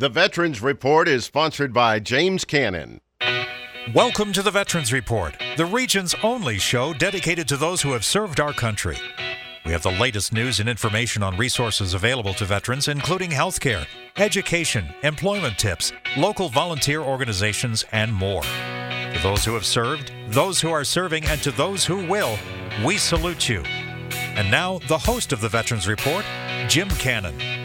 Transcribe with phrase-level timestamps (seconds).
[0.00, 3.00] The Veterans Report is sponsored by James Cannon.
[3.94, 8.40] Welcome to the Veterans Report, the region's only show dedicated to those who have served
[8.40, 8.96] our country.
[9.64, 13.86] We have the latest news and information on resources available to veterans, including healthcare,
[14.16, 18.42] education, employment tips, local volunteer organizations, and more.
[18.42, 22.36] To those who have served, those who are serving, and to those who will,
[22.84, 23.60] we salute you.
[23.60, 26.24] And now, the host of the Veterans Report,
[26.66, 27.63] Jim Cannon.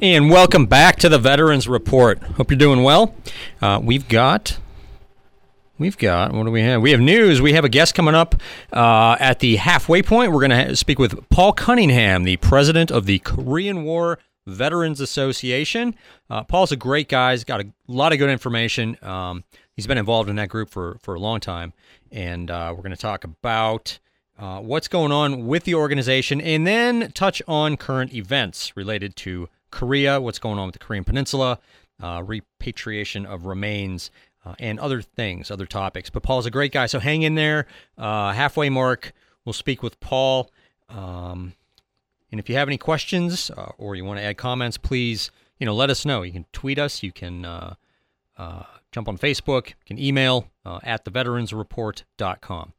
[0.00, 2.22] And welcome back to the Veterans Report.
[2.22, 3.16] Hope you're doing well.
[3.60, 4.56] Uh, we've got,
[5.76, 6.80] we've got, what do we have?
[6.80, 7.42] We have news.
[7.42, 8.36] We have a guest coming up
[8.72, 10.30] uh, at the halfway point.
[10.30, 15.96] We're going to speak with Paul Cunningham, the president of the Korean War Veterans Association.
[16.30, 17.32] Uh, Paul's a great guy.
[17.32, 18.96] He's got a lot of good information.
[19.02, 19.42] Um,
[19.74, 21.72] he's been involved in that group for, for a long time.
[22.12, 23.98] And uh, we're going to talk about
[24.38, 29.48] uh, what's going on with the organization and then touch on current events related to
[29.70, 31.58] Korea, what's going on with the Korean Peninsula,
[32.02, 34.10] uh, repatriation of remains,
[34.44, 36.10] uh, and other things, other topics.
[36.10, 37.66] But Paul's a great guy, so hang in there.
[37.96, 39.12] Uh, halfway mark,
[39.44, 40.50] we'll speak with Paul.
[40.88, 41.54] Um,
[42.30, 45.66] and if you have any questions uh, or you want to add comments, please, you
[45.66, 46.22] know, let us know.
[46.22, 47.02] You can tweet us.
[47.02, 47.74] You can uh,
[48.36, 49.68] uh, jump on Facebook.
[49.68, 50.48] You can email
[50.82, 52.72] at theveteransreport.com.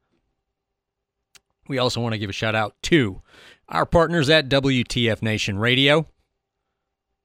[1.68, 3.22] We also want to give a shout out to
[3.68, 6.06] our partners at WTF Nation Radio.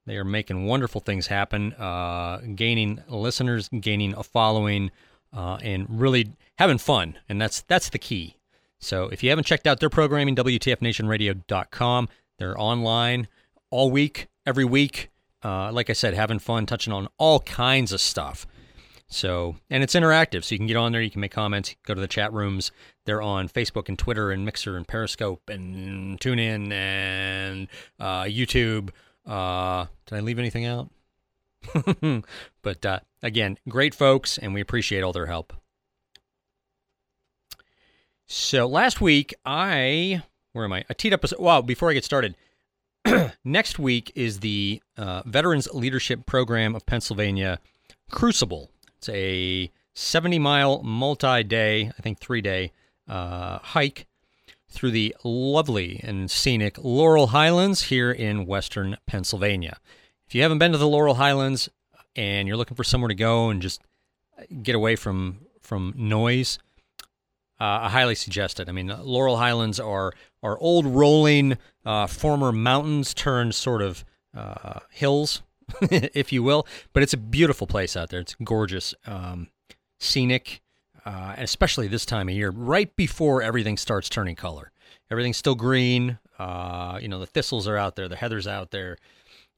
[0.06, 4.92] They are making wonderful things happen, uh, gaining listeners, gaining a following,
[5.34, 7.18] uh, and really having fun.
[7.28, 8.38] And that's that's the key.
[8.80, 12.10] So if you haven't checked out their programming, WTFNationRadio.com.
[12.38, 13.28] They're online
[13.72, 15.10] all week, every week.
[15.44, 18.46] Uh, like I said, having fun, touching on all kinds of stuff.
[19.08, 21.94] So, and it's interactive, so you can get on there, you can make comments, go
[21.94, 22.72] to the chat rooms.
[23.06, 27.68] They're on Facebook and Twitter and Mixer and Periscope and TuneIn and
[28.00, 28.90] uh, YouTube.
[29.26, 30.90] Uh, did I leave anything out?
[32.62, 35.54] but uh, again, great folks, and we appreciate all their help.
[38.28, 40.24] So last week, I
[40.54, 40.86] where am I?
[40.90, 41.62] I teed up a well.
[41.62, 42.36] Before I get started,
[43.44, 47.60] next week is the uh, Veterans Leadership Program of Pennsylvania
[48.10, 48.72] Crucible.
[48.98, 52.72] It's a 70 mile multi day, I think three day
[53.08, 54.08] uh, hike
[54.76, 59.78] through the lovely and scenic Laurel Highlands here in western Pennsylvania.
[60.28, 61.70] If you haven't been to the Laurel Highlands
[62.16, 63.82] and you're looking for somewhere to go and just
[64.62, 66.60] get away from from noise,
[67.60, 68.68] uh, I highly suggest it.
[68.68, 70.14] I mean, Laurel Highlands are
[70.44, 74.04] are old rolling uh, former mountains turned sort of
[74.36, 75.42] uh, hills,
[75.82, 76.68] if you will.
[76.94, 78.20] But it's a beautiful place out there.
[78.20, 79.48] It's gorgeous, um,
[80.00, 80.62] scenic
[81.06, 84.72] uh, especially this time of year, right before everything starts turning color.
[85.12, 86.18] Everything's still green.
[86.40, 88.98] Uh, you know, the thistles are out there, the heather's out there.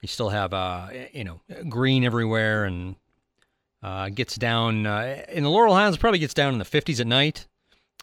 [0.02, 2.96] You still have, uh, you know, green everywhere, and
[3.81, 5.97] uh, gets down uh, in the Laurel Highlands.
[5.97, 7.47] Probably gets down in the 50s at night,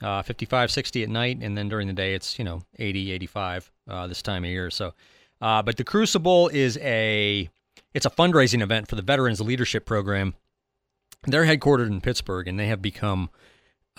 [0.02, 3.70] uh, 55, 60 at night, and then during the day it's you know 80, 85
[3.88, 4.70] uh, this time of year.
[4.70, 4.94] So,
[5.38, 7.48] but the Crucible is a
[7.92, 10.34] it's a fundraising event for the Veterans Leadership Program
[11.26, 13.30] they're headquartered in Pittsburgh, and they have become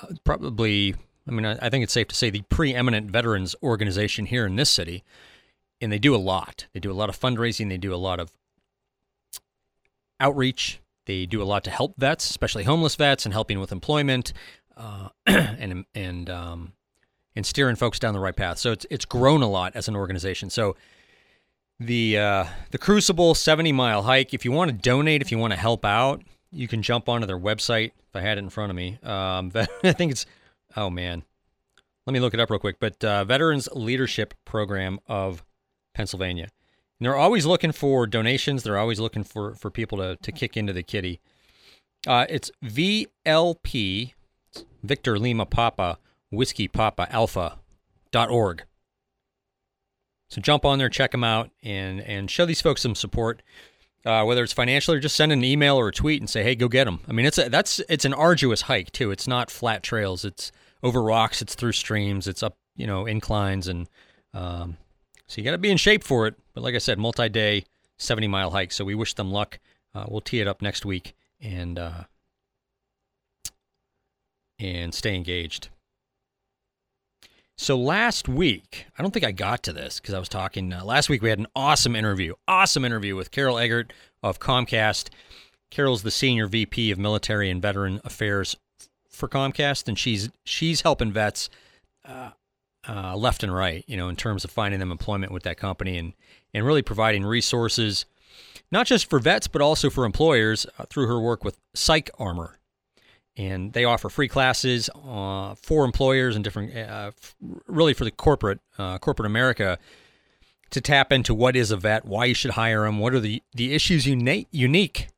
[0.02, 0.96] uh, probably,
[1.28, 4.56] I mean, I, I, think it's safe to say the preeminent veterans organization here in
[4.56, 5.04] this city.
[5.82, 6.68] And they do a lot.
[6.74, 7.70] They do a lot of fundraising.
[7.70, 8.32] They do a lot of
[10.20, 10.80] outreach.
[11.06, 14.34] They do a lot to help vets, especially homeless vets, and helping with employment,
[14.78, 16.74] uh, and and um,
[17.36, 18.58] and steering folks down the right path.
[18.58, 20.50] So it's it's grown a lot as an organization.
[20.50, 20.76] So
[21.80, 24.34] the uh, the Crucible 70 mile hike.
[24.34, 27.28] If you want to donate, if you want to help out, you can jump onto
[27.28, 27.92] their website.
[28.10, 29.52] If I had it in front of me, um,
[29.84, 30.26] I think it's
[30.76, 31.24] oh man,
[32.06, 32.78] let me look it up real quick.
[32.80, 35.44] But uh, Veterans Leadership Program of
[35.94, 36.50] Pennsylvania.
[37.00, 38.64] And they're always looking for donations.
[38.64, 41.20] They're always looking for for people to to kick into the kitty.
[42.08, 44.14] Uh, it's VLP
[44.84, 45.98] Victor Lima Papa
[46.32, 47.60] Whiskey Papa Alpha
[48.12, 48.64] dot org.
[50.30, 53.42] So jump on there, check them out, and and show these folks some support
[54.06, 56.56] uh, whether it's financial or just send an email or a tweet and say, "Hey,
[56.56, 59.12] go get them." I mean, it's a, that's it's an arduous hike too.
[59.12, 60.24] It's not flat trails.
[60.24, 60.52] It's
[60.84, 61.42] over rocks.
[61.42, 62.28] It's through streams.
[62.28, 63.88] It's up you know inclines and
[64.34, 64.78] um,
[65.28, 66.36] so you got to be in shape for it.
[66.54, 67.66] But like I said, multi-day,
[67.98, 68.72] seventy mile hike.
[68.72, 69.60] So we wish them luck.
[69.94, 72.04] Uh, we'll tee it up next week and uh,
[74.60, 75.70] and stay engaged.
[77.58, 80.74] So last week, I don't think I got to this because I was talking.
[80.74, 85.10] Uh, last week we had an awesome interview, awesome interview with Carol Eggert of Comcast.
[85.72, 88.58] Carol's the senior VP of Military and Veteran Affairs
[89.10, 91.50] for Comcast, and she's she's helping vets
[92.04, 92.32] uh,
[92.88, 95.98] uh, left and right, you know, in terms of finding them employment with that company
[95.98, 96.14] and,
[96.54, 98.06] and really providing resources,
[98.70, 102.60] not just for vets, but also for employers uh, through her work with Psych Armor.
[103.38, 107.12] And they offer free classes uh, for employers and different, uh,
[107.68, 109.78] really for the corporate, uh, corporate America
[110.70, 113.44] to tap into what is a vet, why you should hire them, what are the,
[113.54, 115.10] the issues uni- unique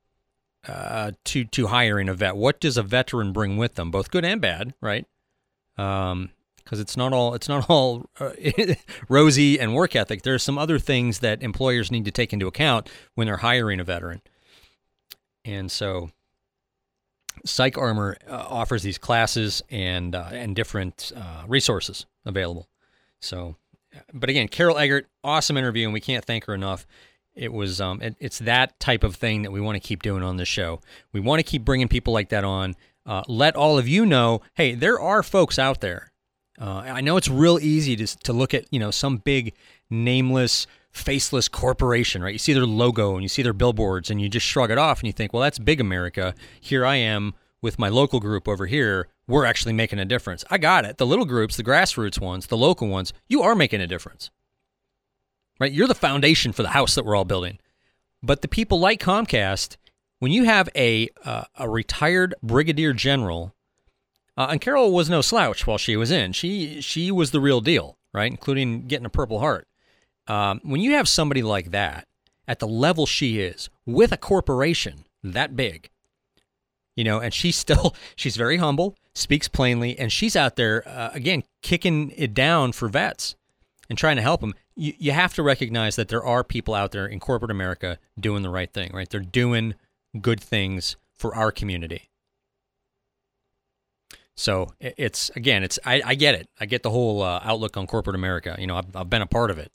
[0.67, 2.35] uh, to to hiring a vet.
[2.35, 5.05] What does a veteran bring with them, both good and bad, right?
[5.77, 8.31] Um, because it's not all it's not all uh,
[9.09, 10.23] rosy and work ethic.
[10.23, 13.79] There are some other things that employers need to take into account when they're hiring
[13.79, 14.21] a veteran.
[15.45, 16.11] And so,
[17.47, 22.67] PsychArmor uh, offers these classes and uh, and different uh, resources available.
[23.21, 23.55] So,
[24.13, 26.85] but again, Carol Eggert, awesome interview, and we can't thank her enough.
[27.33, 30.23] It was um, it, it's that type of thing that we want to keep doing
[30.23, 30.81] on this show.
[31.13, 32.75] We want to keep bringing people like that on.
[33.05, 36.11] Uh, let all of you know, hey, there are folks out there
[36.59, 39.53] uh, I know it's real easy to, to look at, you know, some big
[39.89, 42.33] nameless, faceless corporation, right?
[42.33, 44.99] You see their logo and you see their billboards and you just shrug it off
[44.99, 46.33] and you think, well, that's big America.
[46.59, 49.07] Here I am with my local group over here.
[49.27, 50.43] We're actually making a difference.
[50.49, 50.97] I got it.
[50.97, 54.31] The little groups, the grassroots ones, the local ones, you are making a difference,
[55.59, 55.71] right?
[55.71, 57.59] You're the foundation for the house that we're all building.
[58.23, 59.77] But the people like Comcast,
[60.19, 63.53] when you have a, uh, a retired brigadier general
[64.37, 66.31] uh, and Carol was no slouch while she was in.
[66.31, 68.29] She she was the real deal, right?
[68.29, 69.66] Including getting a Purple Heart.
[70.27, 72.07] Um, when you have somebody like that
[72.47, 75.89] at the level she is with a corporation that big,
[76.95, 81.11] you know, and she's still she's very humble, speaks plainly, and she's out there uh,
[81.13, 83.35] again kicking it down for vets
[83.89, 84.53] and trying to help them.
[84.75, 88.43] You, you have to recognize that there are people out there in corporate America doing
[88.43, 89.09] the right thing, right?
[89.09, 89.75] They're doing
[90.21, 92.09] good things for our community.
[94.35, 96.47] So it's again, it's I, I get it.
[96.59, 98.55] I get the whole uh, outlook on corporate America.
[98.59, 99.71] You know, I've, I've been a part of it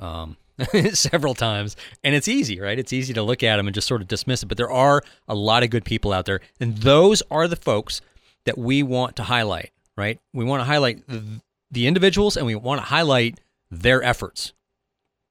[0.00, 0.36] um,
[0.92, 2.78] several times, and it's easy, right?
[2.78, 4.46] It's easy to look at them and just sort of dismiss it.
[4.46, 8.00] But there are a lot of good people out there, and those are the folks
[8.44, 10.18] that we want to highlight, right?
[10.32, 14.52] We want to highlight the, individuals, and we want to highlight their efforts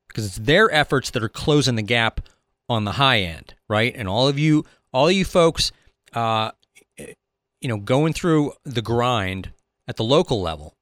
[0.09, 2.19] because it's their efforts that are closing the gap
[2.67, 3.93] on the high end, right?
[3.95, 5.71] And all of you, all of you folks.
[6.11, 6.51] Uh,
[7.63, 9.53] you know, going through the grind
[9.87, 10.75] at the local level,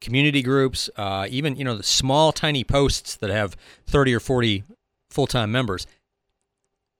[0.00, 3.56] community groups, uh, even you know the small tiny posts that have
[3.86, 4.64] 30 or 40
[5.10, 5.86] full-time members,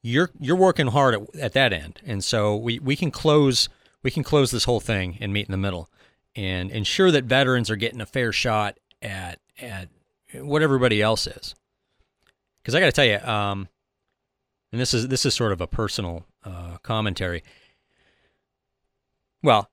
[0.02, 3.69] you're you're working hard at, at that end, and so we, we can close
[4.02, 5.91] we can close this whole thing and meet in the middle,
[6.35, 9.88] and ensure that veterans are getting a fair shot at at
[10.35, 11.55] what everybody else is.
[12.62, 13.69] Because I got to tell you, um,
[14.73, 17.43] and this is this is sort of a personal uh, commentary.
[19.43, 19.70] Well,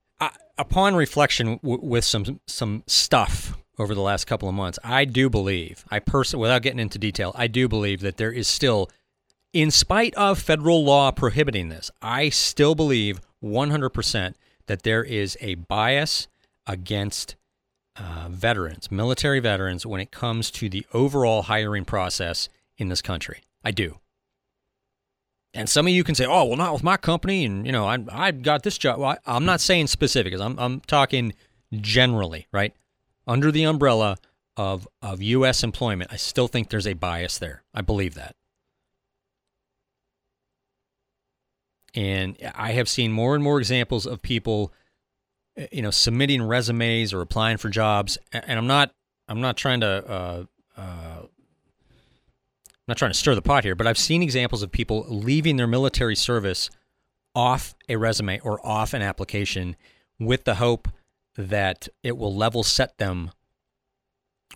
[0.60, 5.30] Upon reflection w- with some some stuff over the last couple of months, I do
[5.30, 8.90] believe, I personally, without getting into detail, I do believe that there is still,
[9.52, 14.34] in spite of federal law prohibiting this, I still believe 100%
[14.66, 16.26] that there is a bias
[16.66, 17.36] against
[17.96, 23.42] uh, veterans, military veterans, when it comes to the overall hiring process in this country.
[23.64, 23.98] I do.
[25.54, 27.86] And some of you can say, "Oh, well, not with my company," and you know,
[27.86, 28.98] I I got this job.
[28.98, 30.40] Well, I, am not saying specifics.
[30.40, 31.32] I'm I'm talking
[31.72, 32.74] generally, right?
[33.26, 34.18] Under the umbrella
[34.56, 35.62] of of U.S.
[35.64, 37.62] employment, I still think there's a bias there.
[37.72, 38.36] I believe that,
[41.94, 44.72] and I have seen more and more examples of people,
[45.56, 48.18] eh, you know, submitting resumes or applying for jobs.
[48.32, 48.92] And I'm not
[49.28, 50.44] I'm not trying to uh,
[50.76, 51.22] uh,
[52.88, 55.66] not trying to stir the pot here, but I've seen examples of people leaving their
[55.66, 56.70] military service
[57.34, 59.76] off a resume or off an application
[60.18, 60.88] with the hope
[61.36, 63.30] that it will level set them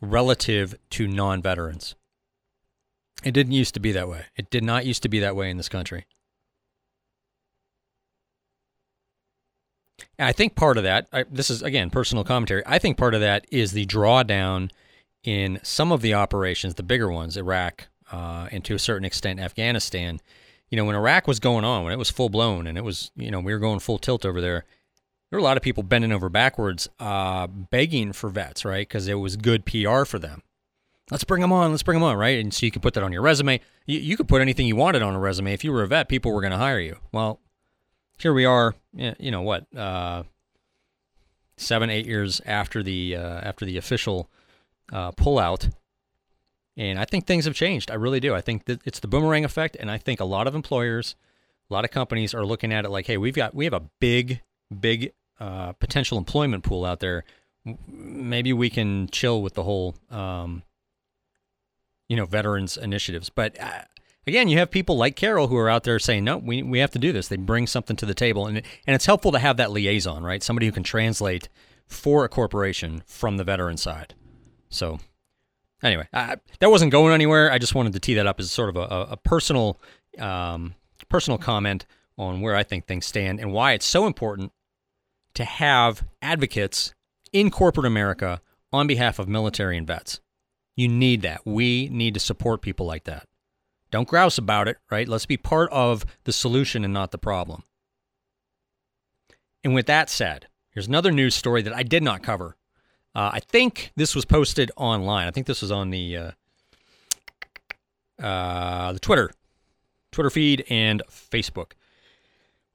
[0.01, 1.95] relative to non veterans.
[3.23, 4.25] It didn't used to be that way.
[4.35, 6.07] It did not used to be that way in this country.
[10.19, 13.15] And I think part of that, I, this is again personal commentary, I think part
[13.15, 14.71] of that is the drawdown
[15.23, 19.41] in some of the operations, the bigger ones, Iraq, uh, and to a certain extent
[19.41, 20.21] Afghanistan.
[20.71, 23.11] You know, when Iraq was going on, when it was full blown, and it was,
[23.17, 24.65] you know, we were going full tilt over there.
[25.31, 28.87] There were a lot of people bending over backwards, uh, begging for vets, right?
[28.87, 30.43] Because it was good PR for them.
[31.11, 31.71] Let's bring them on.
[31.71, 32.39] Let's bring them on, right?
[32.39, 33.61] And so you could put that on your resume.
[33.87, 35.53] You, you could put anything you wanted on a resume.
[35.53, 36.99] If you were a vet, people were going to hire you.
[37.13, 37.41] Well,
[38.19, 38.75] here we are.
[38.95, 39.75] You know what?
[39.77, 40.23] Uh,
[41.57, 44.31] seven, eight years after the uh, after the official
[44.93, 45.71] uh, pullout
[46.77, 47.91] and I think things have changed.
[47.91, 48.35] I really do.
[48.35, 51.17] I think that it's the boomerang effect, and I think a lot of employers,
[51.71, 53.83] a lot of companies are looking at it like, hey, we've got we have a
[54.01, 54.41] big,
[54.81, 57.25] big uh, potential employment pool out there.
[57.87, 60.63] maybe we can chill with the whole, um,
[62.09, 63.29] you know, veterans initiatives.
[63.29, 63.83] But uh,
[64.27, 66.91] again, you have people like Carol who are out there saying, no, we, we have
[66.93, 67.29] to do this.
[67.29, 68.47] They bring something to the table.
[68.47, 70.43] And, and it's helpful to have that liaison, right?
[70.43, 71.49] Somebody who can translate
[71.87, 74.15] for a corporation from the veteran side.
[74.69, 74.99] So,
[75.83, 77.51] anyway, I, that wasn't going anywhere.
[77.51, 79.81] I just wanted to tee that up as sort of a, a personal,
[80.19, 80.75] um,
[81.09, 81.87] personal comment
[82.19, 84.53] on where I think things stand and why it's so important
[85.35, 86.95] to have advocates
[87.33, 88.41] in corporate America
[88.73, 90.21] on behalf of military and vets.
[90.77, 91.43] You need that.
[91.45, 93.27] We need to support people like that.
[93.91, 95.07] Don't grouse about it, right?
[95.07, 97.63] Let's be part of the solution and not the problem.
[99.63, 102.57] And with that said, here's another news story that I did not cover.
[103.15, 105.27] Uh, I think this was posted online.
[105.27, 106.31] I think this was on the uh,
[108.23, 109.31] uh, the Twitter,
[110.11, 111.73] Twitter feed and Facebook.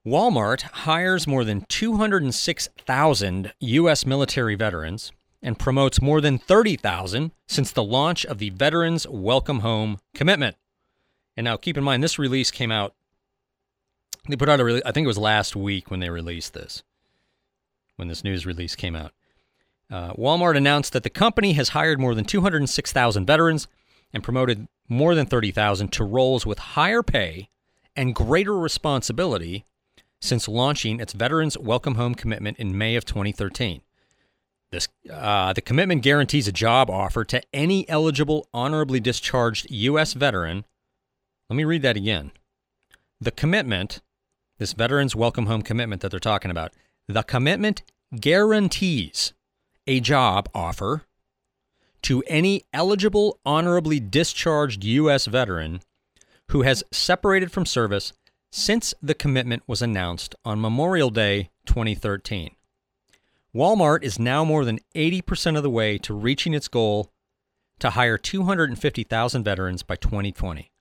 [0.06, 4.06] Walmart hires more than 206,000 U.S.
[4.06, 10.00] military veterans and promotes more than 30,000 since the launch of the Veterans Welcome Home
[10.14, 10.56] commitment.
[11.36, 12.96] And now keep in mind, this release came out,
[14.30, 16.84] they put out a release, I think it was last week when they released this,
[17.98, 19.12] when this news release came out.
[19.90, 23.68] Uh, Walmart announced that the company has hired more than 206,000 veterans
[24.14, 27.50] and promoted more than 30,000 to roles with higher pay
[27.96, 29.66] and greater responsibility
[30.20, 33.82] since launching its Veterans Welcome Home commitment in May of 2013.
[34.72, 40.14] This, uh, the commitment guarantees a job offer to any eligible honorably discharged U.S.
[40.14, 40.66] veteran.
[41.50, 42.32] Let me read that again.
[43.22, 44.02] The commitment,
[44.58, 46.74] this Veterans Welcome Home commitment that they're talking about,
[47.08, 47.84] the commitment
[48.20, 49.34] guarantees
[49.88, 51.04] a job offer
[52.04, 55.26] to any eligible honorably discharged U.S.
[55.26, 55.82] veteran
[56.52, 58.14] who has separated from service
[58.52, 62.52] since the commitment was announced on Memorial Day 2013.
[63.54, 67.12] Walmart is now more than 80% of the way to reaching its goal
[67.80, 70.72] to hire 250,000 veterans by 2020.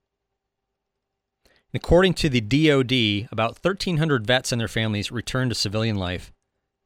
[1.75, 6.33] According to the DoD, about 1,300 vets and their families return to civilian life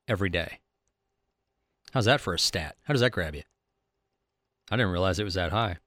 [0.08, 0.59] every day.
[1.92, 2.76] How's that for a stat?
[2.84, 3.42] How does that grab you?
[4.70, 5.78] I didn't realize it was that high.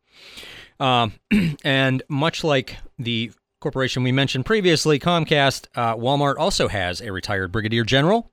[0.79, 1.13] Um,
[1.63, 3.31] and much like the
[3.61, 8.31] corporation we mentioned previously, Comcast, uh, Walmart also has a retired brigadier general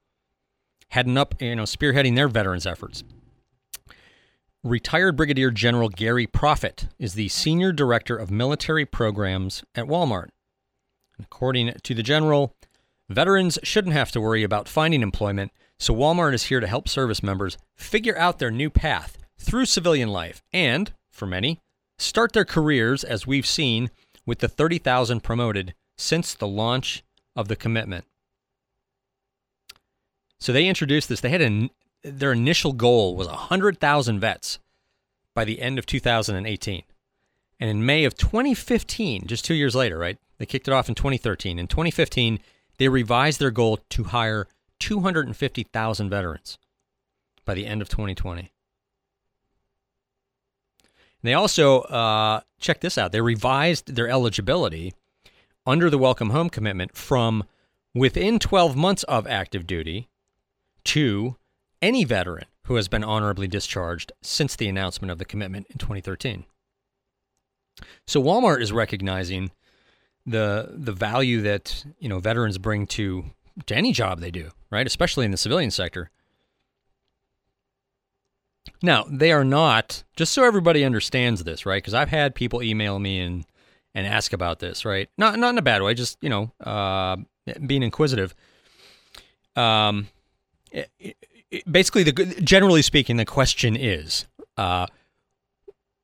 [0.91, 3.03] heading up, you know, spearheading their veterans efforts.
[4.63, 10.29] Retired Brigadier General Gary Profit is the senior director of military programs at Walmart.
[11.19, 12.55] According to the general,
[13.09, 17.23] veterans shouldn't have to worry about finding employment, so Walmart is here to help service
[17.23, 21.59] members figure out their new path through civilian life and, for many,
[21.99, 23.91] start their careers as we've seen
[24.27, 27.03] with the 30,000 promoted since the launch
[27.35, 28.05] of the commitment.
[30.39, 31.23] So they introduced this.
[31.23, 31.71] They had a,
[32.05, 34.59] their initial goal was 100,000 vets
[35.35, 36.83] by the end of 2018.
[37.59, 40.19] And in May of 2015, just two years later, right?
[40.37, 41.59] They kicked it off in 2013.
[41.59, 42.39] In 2015,
[42.77, 44.47] they revised their goal to hire
[44.81, 46.59] 250,000 veterans
[47.45, 48.53] by the end of 2020.
[51.23, 54.95] They also, uh, check this out, they revised their eligibility
[55.67, 57.45] under the Welcome Home Commitment from
[57.95, 60.09] within 12 months of active duty
[60.85, 61.37] to
[61.83, 66.45] any veteran who has been honorably discharged since the announcement of the commitment in 2013.
[68.07, 69.51] So Walmart is recognizing
[70.27, 73.25] the the value that you know veterans bring to
[73.67, 74.87] to any job they do, right?
[74.87, 76.11] Especially in the civilian sector.
[78.83, 81.83] Now, they are not, just so everybody understands this, right?
[81.83, 83.45] Because I've had people email me and
[83.95, 85.09] and ask about this, right?
[85.19, 87.17] Not not in a bad way, just you know, uh,
[87.67, 88.35] being inquisitive.
[89.57, 90.09] Um,
[90.71, 90.91] it,
[91.51, 92.13] it, basically, the
[92.43, 94.87] generally speaking, the question is, uh,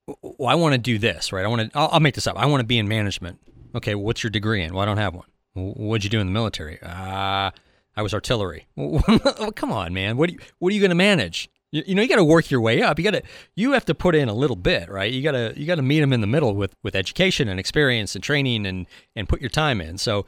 [0.06, 1.44] well, I want to do this, right?
[1.44, 1.78] I want to.
[1.78, 2.36] I'll, I'll, make this up.
[2.36, 3.38] I want to be in management.
[3.74, 4.74] Okay, what's your degree in?
[4.74, 5.26] Well, I don't have one.
[5.54, 6.78] What'd you do in the military?
[6.82, 7.50] Uh,
[7.96, 8.66] I was artillery.
[9.56, 10.16] come on, man.
[10.16, 11.48] What you, what are you going to manage?
[11.72, 12.98] You, you know, you got to work your way up.
[12.98, 13.22] You got to
[13.54, 15.10] you have to put in a little bit, right?
[15.10, 17.58] You got to you got to meet them in the middle with with education and
[17.58, 19.98] experience and training and and put your time in.
[19.98, 20.26] So,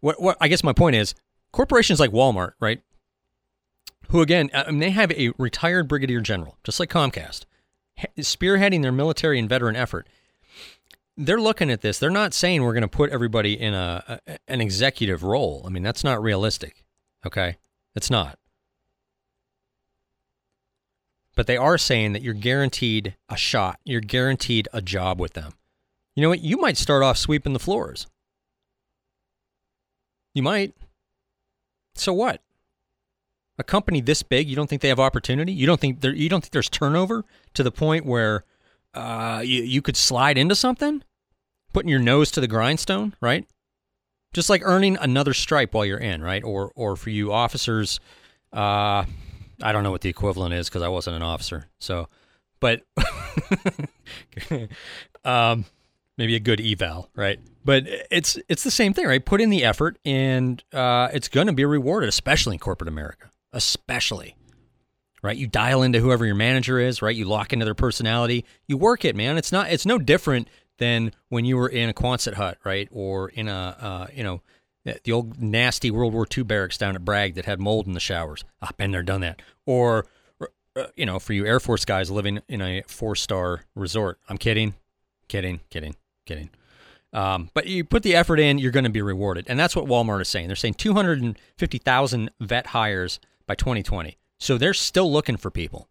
[0.00, 1.14] what what I guess my point is,
[1.52, 2.82] corporations like Walmart, right?
[4.10, 7.44] Who again, I mean, they have a retired brigadier general, just like Comcast,
[8.18, 10.08] spearheading their military and veteran effort.
[11.16, 11.98] They're looking at this.
[11.98, 15.64] They're not saying we're going to put everybody in a, a an executive role.
[15.66, 16.84] I mean, that's not realistic.
[17.26, 17.56] Okay,
[17.94, 18.38] it's not
[21.38, 23.78] but they are saying that you're guaranteed a shot.
[23.84, 25.52] You're guaranteed a job with them.
[26.16, 26.40] You know what?
[26.40, 28.08] You might start off sweeping the floors.
[30.34, 30.74] You might.
[31.94, 32.42] So what?
[33.56, 35.52] A company this big, you don't think they have opportunity?
[35.52, 38.42] You don't think there, you don't think there's turnover to the point where
[38.92, 41.04] uh, you you could slide into something,
[41.72, 43.46] putting your nose to the grindstone, right?
[44.32, 46.44] Just like earning another stripe while you're in, right?
[46.44, 47.98] Or or for you officers,
[48.52, 49.04] uh,
[49.62, 51.68] I don't know what the equivalent is because I wasn't an officer.
[51.78, 52.08] So,
[52.60, 52.82] but
[55.24, 55.64] um,
[56.16, 57.38] maybe a good eval, right?
[57.64, 59.24] But it's it's the same thing, right?
[59.24, 63.30] Put in the effort, and uh, it's going to be rewarded, especially in corporate America,
[63.52, 64.34] especially.
[65.20, 67.02] Right, you dial into whoever your manager is.
[67.02, 68.44] Right, you lock into their personality.
[68.68, 69.36] You work it, man.
[69.36, 69.72] It's not.
[69.72, 73.76] It's no different than when you were in a Quonset hut, right, or in a
[73.80, 74.40] uh, you know
[74.84, 78.00] the old nasty World War II barracks down at Bragg that had mold in the
[78.00, 78.44] showers.
[78.62, 79.42] I've been there, done that.
[79.66, 80.06] Or
[80.76, 84.18] uh, you know, for you Air Force guys living in a four star resort.
[84.28, 84.74] I'm kidding,
[85.28, 86.50] kidding, kidding, kidding.
[87.12, 89.46] Um, but you put the effort in, you're going to be rewarded.
[89.48, 90.46] And that's what Walmart is saying.
[90.46, 94.18] They're saying 250,000 vet hires by 2020.
[94.38, 95.88] So they're still looking for people.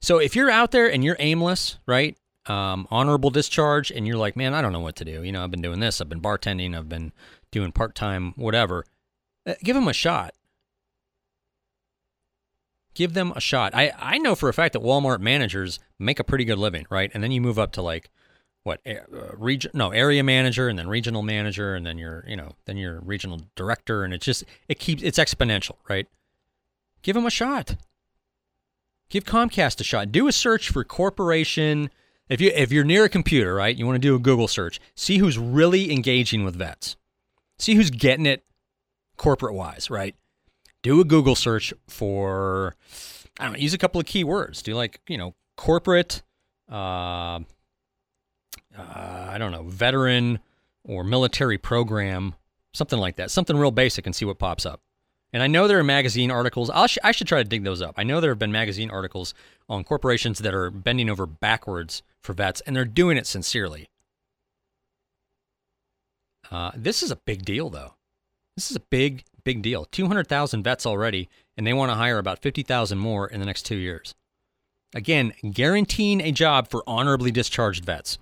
[0.00, 2.16] So if you're out there and you're aimless, right?
[2.46, 5.22] Um, honorable discharge, and you're like, man, I don't know what to do.
[5.22, 7.12] You know, I've been doing this, I've been bartending, I've been
[7.50, 8.84] doing part time, whatever.
[9.46, 10.34] Uh, give them a shot.
[12.94, 13.74] Give them a shot.
[13.74, 17.10] I, I know for a fact that Walmart managers make a pretty good living, right?
[17.14, 18.10] And then you move up to like
[18.64, 18.94] what uh,
[19.36, 22.98] region no area manager and then regional manager and then you're you know then you're
[23.00, 26.08] regional director and it's just it keeps it's exponential right
[27.02, 27.76] give them a shot
[29.10, 31.90] give comcast a shot do a search for corporation
[32.28, 34.80] if you if you're near a computer right you want to do a google search
[34.94, 36.96] see who's really engaging with vets.
[37.58, 38.44] See who's getting it
[39.16, 40.14] corporate wise right?
[40.82, 42.74] Do a google search for
[43.38, 44.62] i don't know use a couple of keywords.
[44.62, 46.22] Do like you know corporate
[46.70, 47.40] uh,
[48.76, 50.40] uh, I don't know, veteran
[50.84, 52.34] or military program,
[52.72, 54.80] something like that, something real basic, and see what pops up.
[55.34, 56.70] And I know there are magazine articles.
[56.86, 57.96] Sh- i should try to dig those up.
[57.98, 59.34] I know there have been magazine articles
[59.68, 63.88] on corporations that are bending over backwards for vets, and they're doing it sincerely.
[66.50, 67.94] Uh, this is a big deal, though.
[68.56, 69.84] This is a big, big deal.
[69.86, 73.76] 200,000 vets already, and they want to hire about 50,000 more in the next two
[73.76, 74.14] years.
[74.94, 78.16] Again, guaranteeing a job for honorably discharged vets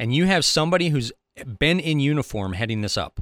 [0.00, 1.12] and you have somebody who's
[1.58, 3.20] been in uniform heading this up.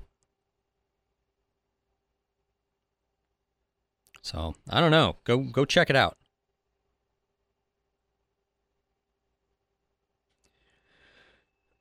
[4.22, 5.16] So I don't know.
[5.24, 6.16] Go go check it out.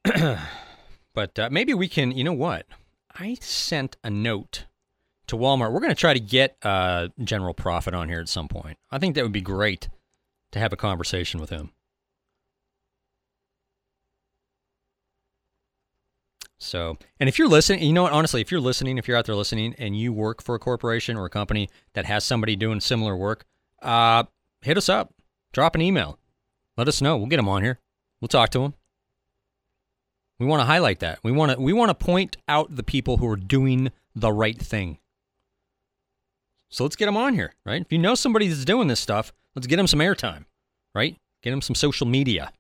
[1.13, 2.11] but uh, maybe we can.
[2.11, 2.65] You know what?
[3.19, 4.65] I sent a note
[5.27, 5.71] to Walmart.
[5.71, 8.77] We're going to try to get uh, General Profit on here at some point.
[8.91, 9.89] I think that would be great
[10.51, 11.71] to have a conversation with him.
[16.59, 19.25] So, and if you're listening, you know what, honestly, if you're listening, if you're out
[19.25, 22.79] there listening and you work for a corporation or a company that has somebody doing
[22.79, 23.45] similar work,
[23.81, 24.23] uh,
[24.61, 25.13] hit us up,
[25.53, 26.17] drop an email,
[26.75, 27.15] let us know.
[27.15, 27.79] We'll get them on here.
[28.21, 28.73] We'll talk to them.
[30.39, 31.19] We want to highlight that.
[31.23, 34.57] We want to we want to point out the people who are doing the right
[34.57, 34.99] thing.
[36.69, 37.81] So let's get them on here, right?
[37.81, 40.45] If you know somebody that's doing this stuff, let's get them some airtime,
[40.93, 41.15] right?
[41.41, 42.51] Get them some social media.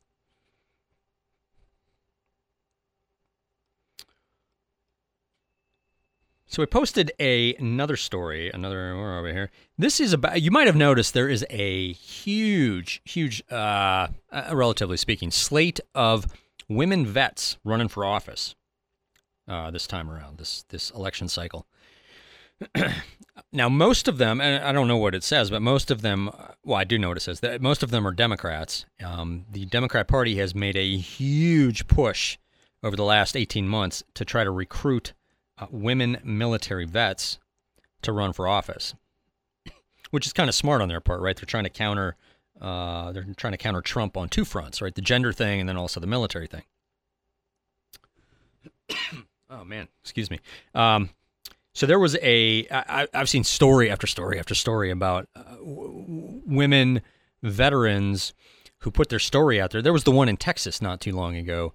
[6.49, 9.51] So we posted a another story, another where are we here?
[9.77, 10.41] This is about.
[10.41, 16.25] You might have noticed there is a huge, huge, uh, uh, relatively speaking, slate of
[16.69, 18.55] women vets running for office
[19.45, 21.67] uh, this time around, this this election cycle.
[23.51, 26.29] now, most of them, and I don't know what it says, but most of them,
[26.63, 27.41] well, I do know what it says.
[27.41, 28.85] That most of them are Democrats.
[29.03, 32.37] Um, the Democrat Party has made a huge push
[32.81, 35.11] over the last 18 months to try to recruit
[35.57, 37.39] uh, women military vets
[38.01, 38.93] to run for office,
[40.11, 41.35] which is kind of smart on their part, right?
[41.35, 42.15] They're trying to counter
[42.61, 44.93] uh, they're trying to counter Trump on two fronts, right?
[44.93, 46.63] The gender thing and then also the military thing.
[49.49, 50.39] oh man, excuse me.
[50.73, 51.11] Um,
[51.73, 56.41] so there was a I, I've seen story after story after story about uh, w-
[56.45, 57.01] women
[57.43, 58.33] veterans
[58.79, 59.81] who put their story out there.
[59.81, 61.73] There was the one in Texas not too long ago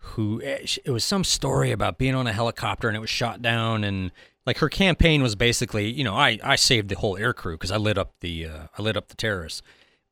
[0.00, 3.42] who eh, it was some story about being on a helicopter and it was shot
[3.42, 4.10] down and
[4.46, 7.70] like her campaign was basically you know I, I saved the whole air crew because
[7.70, 9.62] I lit up the uh, I lit up the terrorists.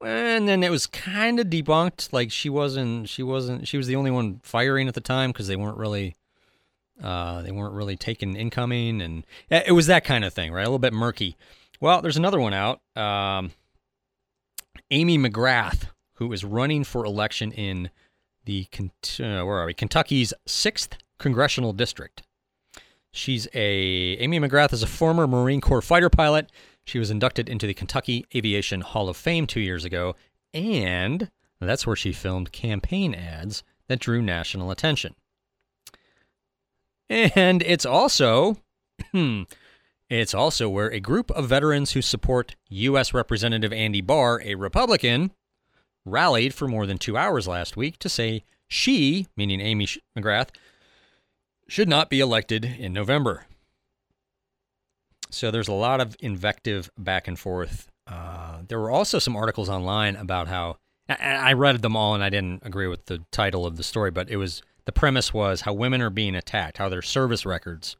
[0.00, 3.96] And then it was kind of debunked like she wasn't she wasn't she was the
[3.96, 6.14] only one firing at the time because they weren't really
[7.02, 10.62] uh, they weren't really taking incoming and eh, it was that kind of thing right?
[10.62, 11.36] A little bit murky.
[11.80, 13.50] Well there's another one out um,
[14.90, 17.90] Amy McGrath who is running for election in
[18.48, 19.74] the uh, where are we?
[19.74, 22.22] Kentucky's sixth congressional district.
[23.12, 26.50] She's a Amy McGrath is a former Marine Corps fighter pilot.
[26.84, 30.16] She was inducted into the Kentucky Aviation Hall of Fame two years ago,
[30.54, 31.30] and
[31.60, 35.14] that's where she filmed campaign ads that drew national attention.
[37.10, 38.56] And it's also
[40.08, 43.12] it's also where a group of veterans who support U.S.
[43.12, 45.32] Representative Andy Barr, a Republican,
[46.08, 50.48] rallied for more than two hours last week to say she, meaning Amy McGrath,
[51.68, 53.46] should not be elected in November.
[55.30, 57.90] So there's a lot of invective back and forth.
[58.06, 62.30] Uh, there were also some articles online about how I read them all and I
[62.30, 65.72] didn't agree with the title of the story, but it was the premise was how
[65.74, 67.96] women are being attacked, how their service records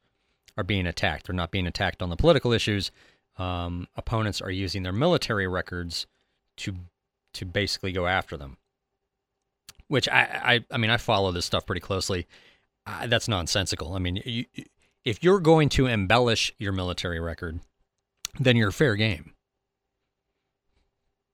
[0.57, 1.27] are being attacked.
[1.27, 2.90] They're not being attacked on the political issues.
[3.37, 6.07] Um, opponents are using their military records
[6.59, 6.75] to
[7.38, 8.59] to basically go after them.
[9.88, 12.27] Which I I, I mean I follow this stuff pretty closely.
[13.07, 13.94] That's nonsensical.
[13.94, 14.46] I mean, you,
[15.05, 17.61] if you're going to embellish your military record,
[18.40, 19.33] then you're fair game.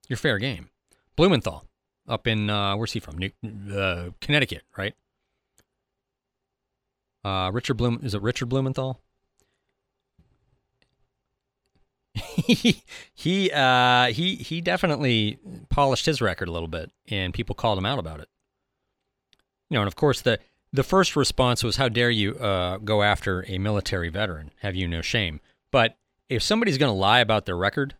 [0.09, 0.71] You're fair game.
[1.17, 1.65] Blumenthal,
[2.09, 3.19] up in uh, where's he from?
[3.19, 3.31] New,
[3.73, 4.95] uh, Connecticut, right?
[7.25, 9.01] Uh, Richard Blum is it Richard Blumenthal?
[13.15, 17.87] he uh, he he definitely polished his record a little bit, and people called him
[17.87, 18.29] out about it.
[19.71, 20.39] You know, and of course the
[20.73, 24.53] the first response was, "How dare you uh, go after a military veteran?
[24.61, 25.41] Have you no shame?"
[25.73, 25.97] But
[26.29, 27.95] if somebody's going to lie about their record,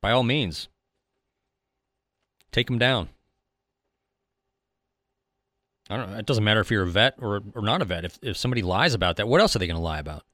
[0.00, 0.68] by all means,
[2.50, 3.10] take them down.
[5.88, 6.10] I don't.
[6.14, 8.04] It doesn't matter if you're a vet or or not a vet.
[8.04, 10.24] If if somebody lies about that, what else are they going to lie about?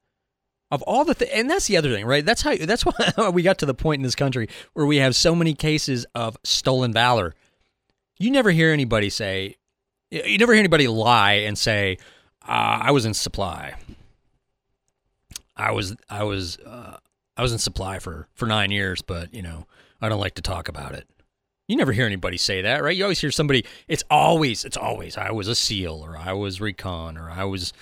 [0.69, 2.25] Of all the th- and that's the other thing, right?
[2.25, 5.15] That's how that's why we got to the point in this country where we have
[5.15, 7.33] so many cases of stolen valor.
[8.19, 9.55] You never hear anybody say,
[10.09, 11.97] you never hear anybody lie and say,
[12.41, 13.75] uh, "I was in supply.
[15.55, 16.97] I was I was uh,
[17.35, 19.67] I was in supply for for nine years, but you know
[20.01, 21.07] I don't like to talk about it."
[21.67, 22.95] You never hear anybody say that, right?
[22.95, 23.65] You always hear somebody.
[23.87, 27.73] It's always it's always I was a SEAL or I was recon or I was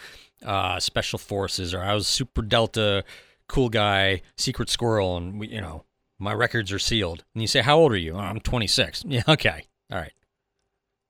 [0.46, 3.04] uh, special forces or I was Super Delta,
[3.48, 5.86] cool guy, secret squirrel, and we, you know
[6.20, 7.24] my records are sealed.
[7.34, 9.06] And you say, "How old are you?" Oh, I'm 26.
[9.08, 10.14] Yeah, okay, all right.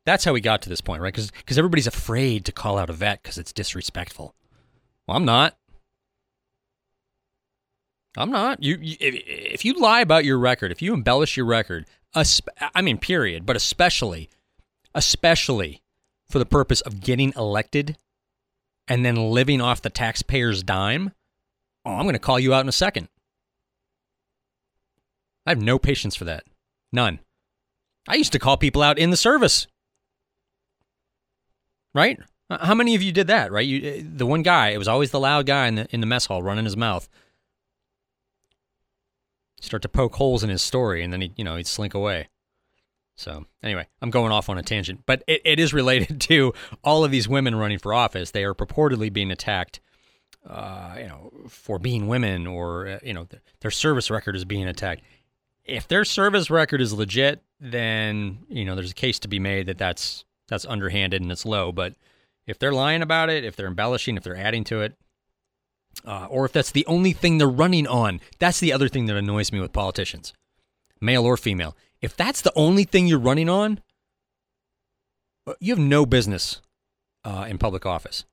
[0.05, 1.13] That's how we got to this point, right?
[1.13, 4.35] Because because everybody's afraid to call out a vet because it's disrespectful.
[5.07, 5.57] Well, I'm not.
[8.17, 8.63] I'm not.
[8.63, 12.81] You, you if, if, you lie about your record, if you embellish your record, I
[12.81, 14.29] mean, period, but especially,
[14.93, 15.81] especially
[16.29, 17.97] for the purpose of getting elected
[18.87, 21.11] and then living off the taxpayer's dime,
[21.85, 23.09] oh, I'm going to call you out in a second.
[25.45, 26.43] I have no patience for that.
[26.91, 27.19] None.
[28.07, 29.67] I used to call people out in the service
[31.95, 32.19] right?
[32.51, 33.65] How many of you did that, right?
[33.65, 36.05] You, uh, the one guy, it was always the loud guy in the in the
[36.05, 37.09] mess hall running his mouth.
[39.59, 42.27] Start to poke holes in his story, and then he, you know, he'd slink away.
[43.15, 47.03] So anyway, I'm going off on a tangent, but it, it is related to all
[47.03, 48.31] of these women running for office.
[48.31, 49.79] They are purportedly being attacked,
[50.47, 54.45] uh, you know, for being women, or uh, you know, th- their service record is
[54.45, 55.01] being attacked.
[55.63, 59.67] If their service record is legit, then you know, there's a case to be made
[59.67, 61.71] that that's that's underhanded and it's low.
[61.71, 61.95] But
[62.45, 64.93] if they're lying about it, if they're embellishing, if they're adding to it,
[66.05, 69.15] uh, or if that's the only thing they're running on, that's the other thing that
[69.15, 70.33] annoys me with politicians,
[70.99, 71.75] male or female.
[72.05, 73.81] If that's the only thing you're running on,
[75.47, 76.61] uh, you have no business
[77.23, 78.25] uh, in public office.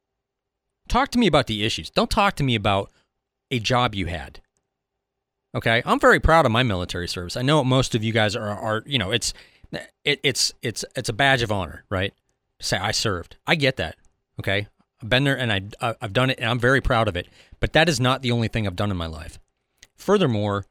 [0.89, 1.89] Talk to me about the issues.
[1.89, 2.91] Don't talk to me about
[3.51, 4.43] a job you had.
[5.55, 7.35] Okay, I'm very proud of my military service.
[7.35, 9.33] I know most of you guys are, are you know, it's
[10.05, 12.13] it, it's it's it's a badge of honor, right?
[12.61, 13.37] Say I served.
[13.47, 13.97] I get that.
[14.39, 14.67] Okay,
[15.03, 17.27] I've been there and I I've done it, and I'm very proud of it.
[17.59, 19.39] But that is not the only thing I've done in my life.
[19.97, 20.67] Furthermore,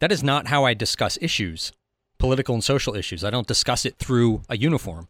[0.00, 1.72] that is not how I discuss issues,
[2.18, 3.24] political and social issues.
[3.24, 5.08] I don't discuss it through a uniform.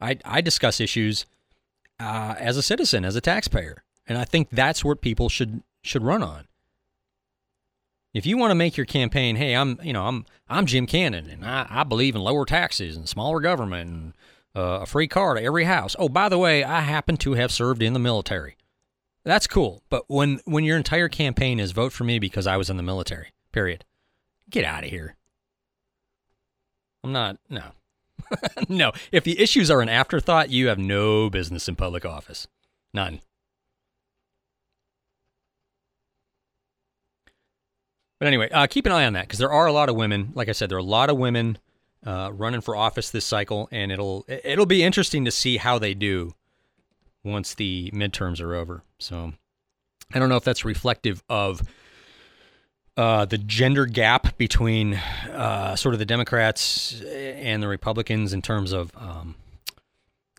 [0.00, 1.26] I I discuss issues
[2.00, 6.02] uh, as a citizen, as a taxpayer, and I think that's what people should should
[6.02, 6.46] run on.
[8.14, 11.28] If you want to make your campaign, hey, I'm you know I'm I'm Jim Cannon
[11.28, 14.12] and I, I believe in lower taxes and smaller government and
[14.56, 15.94] uh, a free car to every house.
[15.98, 18.56] Oh, by the way, I happen to have served in the military.
[19.24, 22.70] That's cool, but when when your entire campaign is vote for me because I was
[22.70, 23.84] in the military, period.
[24.48, 25.17] Get out of here.
[27.08, 27.62] I'm not no.
[28.68, 32.46] no, if the issues are an afterthought, you have no business in public office.
[32.92, 33.20] None.
[38.18, 40.32] But anyway, uh, keep an eye on that because there are a lot of women.
[40.34, 41.56] Like I said, there are a lot of women
[42.04, 45.94] uh, running for office this cycle, and it'll it'll be interesting to see how they
[45.94, 46.34] do
[47.24, 48.82] once the midterms are over.
[48.98, 49.32] So
[50.12, 51.62] I don't know if that's reflective of
[52.98, 58.72] uh, the gender gap between uh, sort of the Democrats and the Republicans in terms
[58.72, 59.36] of, um,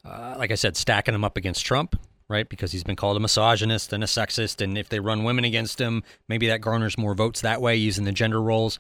[0.04, 1.96] uh, like I said, stacking them up against Trump,
[2.28, 2.50] right?
[2.50, 5.80] Because he's been called a misogynist and a sexist, and if they run women against
[5.80, 8.78] him, maybe that garners more votes that way using the gender roles.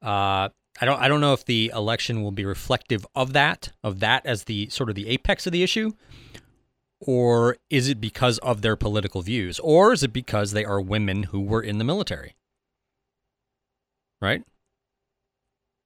[0.00, 0.48] Uh,
[0.80, 1.00] I don't.
[1.00, 4.68] I don't know if the election will be reflective of that, of that as the
[4.68, 5.92] sort of the apex of the issue,
[7.00, 11.24] or is it because of their political views, or is it because they are women
[11.24, 12.36] who were in the military?
[14.20, 14.42] Right?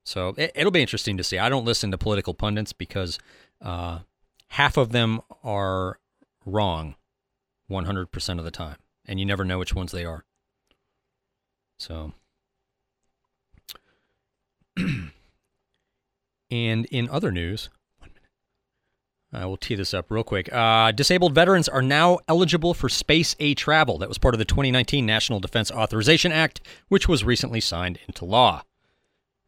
[0.05, 1.38] So it, will be interesting to see.
[1.38, 3.19] I don't listen to political pundits because
[3.62, 4.01] uh,
[4.49, 5.99] half of them are
[6.45, 6.97] wrong
[7.71, 10.25] 100% of the time, and you never know which ones they are.
[11.79, 12.12] So.
[16.51, 17.71] and in other news,
[19.33, 20.53] I will tee this up real quick.
[20.53, 23.99] Uh, disabled veterans are now eligible for Space A travel.
[23.99, 28.25] That was part of the 2019 National Defense Authorization Act, which was recently signed into
[28.25, 28.64] law.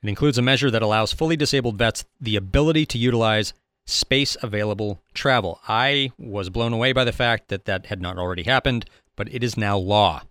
[0.02, 3.54] It includes a measure that allows fully disabled vets the ability to utilize
[3.86, 5.60] space available travel.
[5.66, 8.84] I was blown away by the fact that that had not already happened,
[9.16, 10.22] but it is now law.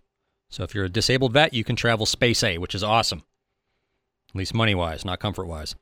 [0.50, 3.24] So if you're a disabled vet, you can travel Space A, which is awesome.
[4.30, 5.76] At least money wise, not comfort wise.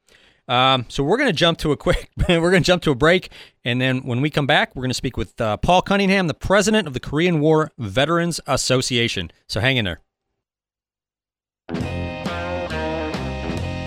[0.50, 2.96] Um, so we're going to jump to a quick, we're going to jump to a
[2.96, 3.30] break,
[3.64, 6.34] and then when we come back, we're going to speak with uh, Paul Cunningham, the
[6.34, 9.32] president of the Korean War Veterans Association.
[9.48, 10.02] So hang in there.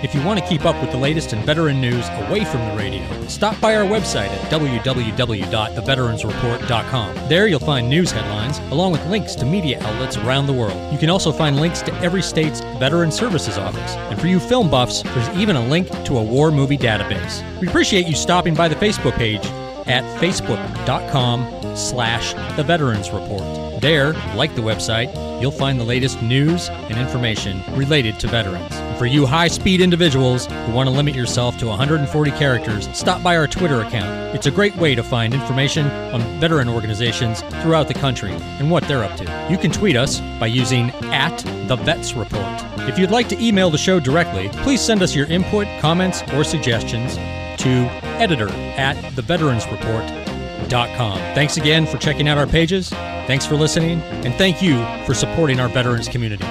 [0.03, 2.75] If you want to keep up with the latest in veteran news away from the
[2.75, 7.29] radio, stop by our website at www.theveteransreport.com.
[7.29, 10.91] There you'll find news headlines along with links to media outlets around the world.
[10.91, 13.95] You can also find links to every state's Veteran Services Office.
[13.95, 17.41] And for you film buffs, there's even a link to a war movie database.
[17.61, 19.47] We appreciate you stopping by the Facebook page
[19.87, 23.63] at facebook.com slash the Veterans Report.
[23.81, 28.73] There, like the website, you'll find the latest news and information related to veterans.
[28.97, 33.35] For you high speed individuals who want to limit yourself to 140 characters, stop by
[33.35, 34.33] our Twitter account.
[34.33, 38.87] It's a great way to find information on veteran organizations throughout the country and what
[38.87, 39.47] they're up to.
[39.49, 42.63] You can tweet us by using at the Vets Report.
[42.87, 46.45] If you'd like to email the show directly, please send us your input, comments, or
[46.45, 47.17] suggestions
[47.63, 47.87] to
[48.19, 51.17] editor at theveteransreport.com.
[51.33, 52.89] Thanks again for checking out our pages.
[52.89, 56.45] Thanks for listening, and thank you for supporting our veterans community.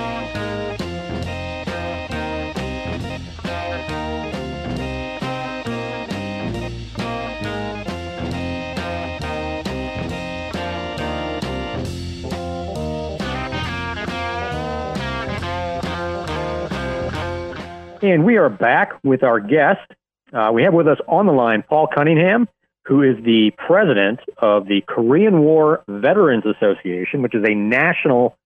[18.03, 19.93] And we are back with our guest.
[20.33, 22.49] Uh, we have with us on the line Paul Cunningham,
[22.87, 28.37] who is the president of the Korean War Veterans Association, which is a national,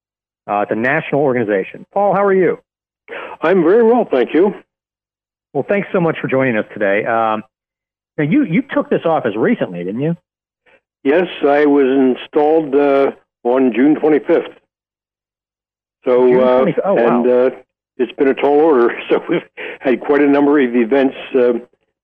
[0.49, 1.87] uh, it's a national organization.
[1.93, 2.59] Paul, how are you?
[3.41, 4.53] I'm very well, thank you.
[5.53, 7.05] Well, thanks so much for joining us today.
[7.07, 7.45] Um,
[8.19, 10.17] now, you you took this office recently, didn't you?
[11.05, 13.13] Yes, I was installed uh,
[13.45, 14.55] on June 25th.
[16.05, 16.81] So, June uh, 25th.
[16.85, 17.21] Oh, wow.
[17.21, 17.57] and uh,
[17.97, 18.93] it's been a tall order.
[19.09, 19.43] So we've
[19.81, 21.53] had quite a number of events uh,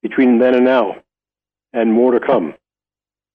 [0.03, 0.97] between then and now,
[1.73, 2.55] and more to come.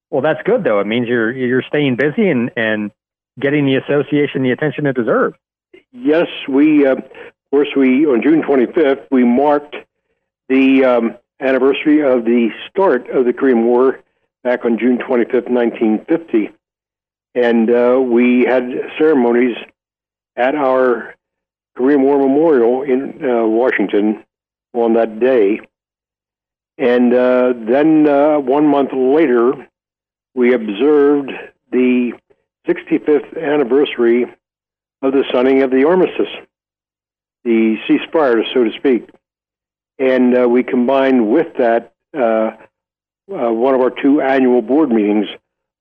[0.10, 0.80] Well, that's good though.
[0.80, 2.92] It means you're you're staying busy and and
[3.40, 5.36] getting the association the attention it deserves.
[5.92, 7.04] Yes, we, uh, of
[7.52, 9.76] course, we on June 25th we marked
[10.50, 14.00] the um, anniversary of the start of the Korean War
[14.44, 16.52] back on June 25th, 1950,
[17.36, 18.64] and uh, we had
[18.98, 19.58] ceremonies
[20.38, 21.16] at our
[21.76, 24.24] Korean War Memorial in uh, Washington
[24.74, 25.60] on that day.
[26.78, 29.68] And uh, then uh, one month later,
[30.36, 31.32] we observed
[31.72, 32.14] the
[32.68, 34.26] 65th anniversary
[35.02, 36.30] of the signing of the armistice,
[37.44, 39.10] the ceasefire, so to speak.
[39.98, 42.52] And uh, we combined with that uh,
[43.32, 45.28] uh, one of our two annual board meetings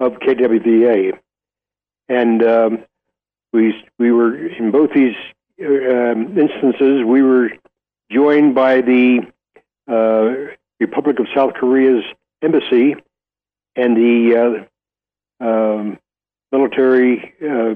[0.01, 1.19] of KWVA.
[2.09, 2.85] And um,
[3.53, 5.15] we, we were in both these
[5.61, 7.51] um, instances, we were
[8.11, 9.21] joined by the
[9.89, 12.05] uh, Republic of South Korea's
[12.43, 12.97] embassy
[13.75, 14.67] and the
[15.41, 15.99] uh, um,
[16.53, 17.75] military uh,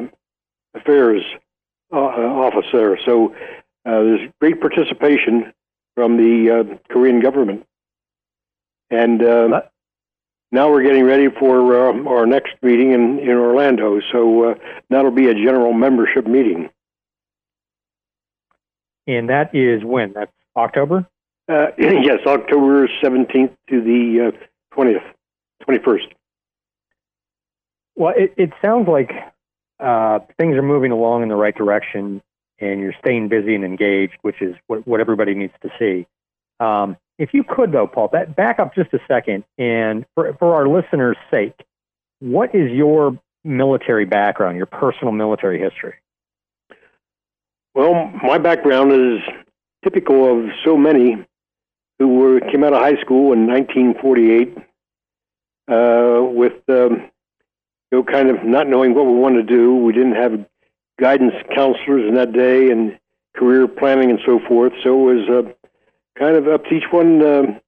[0.74, 1.22] affairs
[1.92, 2.66] uh, office.
[2.72, 3.34] So
[3.86, 5.52] uh, there's great participation
[5.94, 7.66] from the uh, Korean government.
[8.90, 9.62] And uh,
[10.52, 14.00] now we're getting ready for uh, our next meeting in, in Orlando.
[14.12, 14.54] So uh,
[14.88, 16.70] that'll be a general membership meeting.
[19.06, 20.12] And that is when?
[20.12, 21.06] That's October?
[21.50, 25.02] Uh, yes, October 17th to the uh, 20th,
[25.68, 26.12] 21st.
[27.96, 29.10] Well, it, it sounds like
[29.80, 32.22] uh, things are moving along in the right direction.
[32.60, 36.06] and you're staying busy and engaged, which is what, what everybody needs to see.
[36.60, 40.54] Um, if you could, though, Paul, that, back up just a second, and for, for
[40.54, 41.54] our listeners' sake,
[42.20, 45.94] what is your military background, your personal military history?
[47.74, 49.20] Well, my background is
[49.82, 51.26] typical of so many
[52.00, 54.56] who were came out of high school in 1948
[55.68, 57.10] uh, with um,
[57.92, 59.76] you know kind of not knowing what we wanted to do.
[59.76, 60.44] We didn't have
[60.98, 62.98] guidance counselors in that day and
[63.36, 64.72] career planning and so forth.
[64.82, 65.52] So it was uh,
[66.18, 67.60] kind of up to each one um,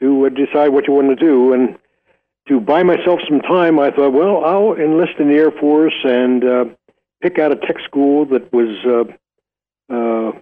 [0.00, 1.52] to uh, decide what you wanted to do.
[1.52, 1.76] And
[2.48, 6.44] to buy myself some time, I thought, well, I'll enlist in the Air Force and
[6.44, 6.64] uh,
[7.20, 10.32] pick out a tech school that was uh, uh,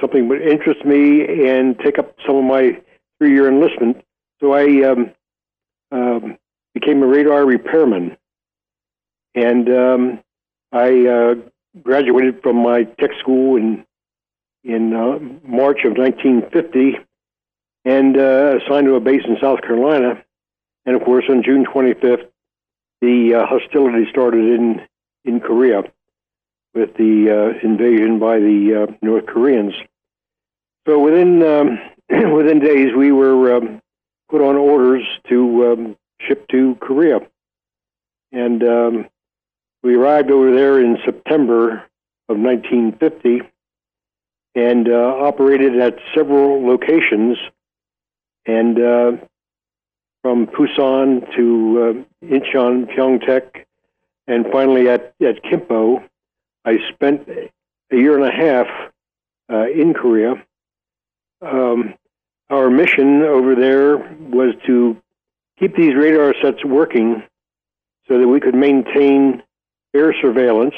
[0.00, 2.80] something would interest me and take up some of my
[3.18, 4.04] three-year enlistment.
[4.40, 5.10] So I um,
[5.92, 6.38] um,
[6.74, 8.16] became a radar repairman,
[9.34, 10.20] and um,
[10.72, 11.34] I uh,
[11.82, 13.84] graduated from my tech school in
[14.64, 16.98] in uh, March of 1950,
[17.84, 20.22] and uh, assigned to a base in South Carolina.
[20.86, 22.26] And of course, on June 25th,
[23.00, 24.82] the uh, hostility started in
[25.24, 25.84] in Korea
[26.74, 29.74] with the uh, invasion by the uh, North Koreans.
[30.86, 31.78] So within um,
[32.34, 33.80] within days, we were um,
[34.28, 37.20] put on orders to um, ship to Korea,
[38.32, 39.06] and um,
[39.82, 41.84] we arrived over there in September
[42.28, 43.42] of 1950
[44.54, 47.36] and uh, operated at several locations.
[48.46, 49.12] And uh,
[50.22, 53.64] from Pusan to uh, Incheon, Pyeongtaek,
[54.26, 56.02] and finally at, at Kimpo,
[56.64, 58.66] I spent a year and a half
[59.52, 60.34] uh, in Korea.
[61.42, 61.94] Um,
[62.50, 64.96] our mission over there was to
[65.58, 67.22] keep these radar sets working
[68.08, 69.42] so that we could maintain
[69.94, 70.74] air surveillance,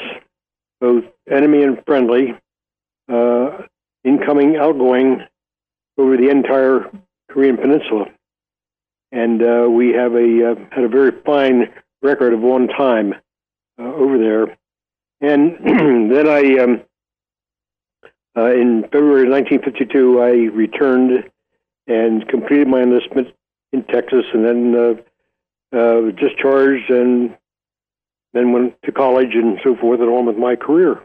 [0.79, 2.35] both enemy and friendly,
[3.11, 3.63] uh,
[4.03, 5.21] incoming, outgoing,
[5.97, 6.89] over the entire
[7.29, 8.07] Korean Peninsula
[9.11, 11.71] and uh, we have a uh, had a very fine
[12.01, 13.13] record of one time
[13.79, 14.57] uh, over there.
[15.21, 15.57] And
[16.11, 16.81] then I, um,
[18.37, 21.29] uh, in February 1952, I returned
[21.87, 23.29] and completed my enlistment
[23.71, 27.35] in Texas, and then uh, uh, discharged, and
[28.33, 31.01] then went to college and so forth, and on with my career.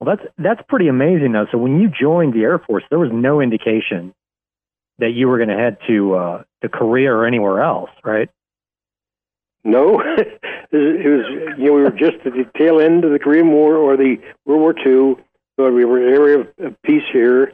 [0.00, 1.46] Well, that's that's pretty amazing, though.
[1.52, 4.12] So when you joined the Air Force, there was no indication
[4.98, 8.28] that you were going to head to uh, to Korea or anywhere else, right?
[9.64, 10.00] No,
[10.72, 13.76] it was you know we were just at the tail end of the Korean War
[13.76, 15.16] or the World War II,
[15.56, 17.52] so we were an area of, peace here,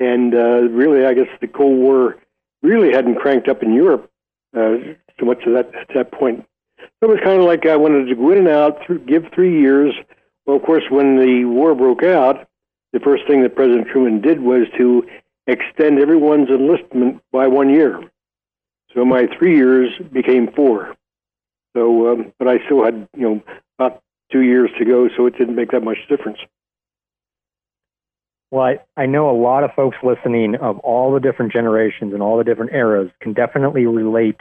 [0.00, 2.16] and uh, really, I guess the Cold War
[2.62, 4.10] really hadn't cranked up in Europe
[4.56, 4.76] uh,
[5.18, 6.46] so much at that at that point.
[6.78, 9.24] So it was kind of like I wanted to go in and out, through, give
[9.34, 9.94] three years.
[10.46, 12.48] Well, of course, when the war broke out,
[12.92, 15.06] the first thing that President Truman did was to
[15.46, 18.00] extend everyone's enlistment by one year.
[18.94, 20.94] So my three years became four.
[21.74, 23.42] So, um, but I still had, you know,
[23.78, 26.38] about two years to go, so it didn't make that much difference.
[28.50, 32.22] Well, I, I know a lot of folks listening of all the different generations and
[32.22, 34.38] all the different eras can definitely relate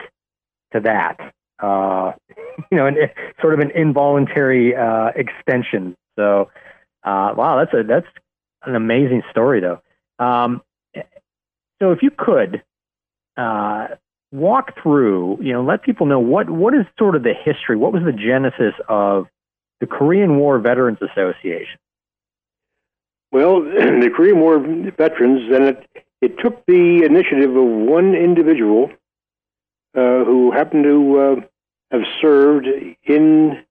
[0.73, 1.33] to that.
[1.59, 2.11] Uh,
[2.71, 2.97] you know, an,
[3.41, 5.95] sort of an involuntary uh, extension.
[6.15, 6.51] So,
[7.03, 8.07] uh, wow, that's a that's
[8.63, 9.81] an amazing story, though.
[10.23, 10.61] Um,
[11.81, 12.63] so if you could
[13.35, 13.87] uh,
[14.33, 17.93] walk through, you know, let people know what what is sort of the history, what
[17.93, 19.27] was the genesis of
[19.79, 21.79] the Korean War Veterans Association?
[23.31, 25.87] Well, the Korean War veterans, and it,
[26.21, 28.91] it took the initiative of one individual
[29.95, 31.35] uh, who happened to uh,
[31.91, 32.67] have served
[33.03, 33.63] in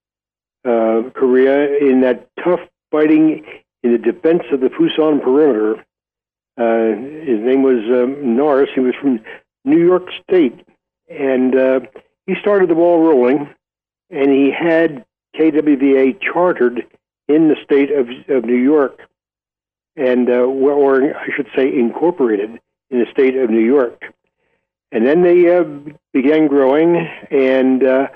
[0.65, 2.61] uh, Korea in that tough
[2.93, 3.45] fighting
[3.83, 5.85] in the defense of the Pusan perimeter
[6.59, 6.95] uh,
[7.25, 8.69] his name was um, Norris.
[8.75, 9.21] He was from
[9.65, 10.67] New York State,
[11.09, 11.81] and uh,
[12.27, 13.49] he started the ball rolling.
[14.11, 16.87] And he had KWVA chartered
[17.29, 19.01] in the state of, of New York,
[19.97, 22.61] and uh, or I should say incorporated
[22.91, 24.03] in the state of New York.
[24.91, 25.65] And then they uh,
[26.13, 26.97] began growing,
[27.31, 28.09] and uh,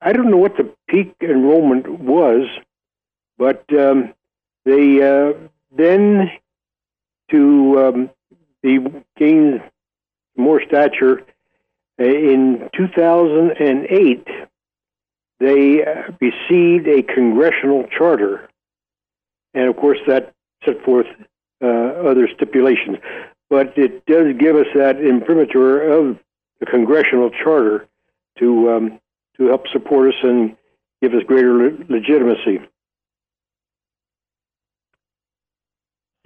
[0.00, 2.46] I don't know what the peak enrollment was,
[3.36, 4.14] but um,
[4.64, 5.32] they uh,
[5.76, 6.30] then
[7.30, 8.10] to um,
[8.62, 8.78] be
[9.16, 9.62] gain
[10.40, 11.22] more stature.
[12.00, 14.26] Uh, in 2008,
[15.38, 18.48] they uh, received a congressional charter,
[19.54, 20.32] and of course that
[20.64, 21.06] set forth
[21.62, 22.98] uh, other stipulations.
[23.48, 26.18] But it does give us that imprimatur of
[26.60, 27.86] the congressional charter
[28.38, 29.00] to um,
[29.36, 30.56] to help support us and
[31.02, 32.60] give us greater le- legitimacy.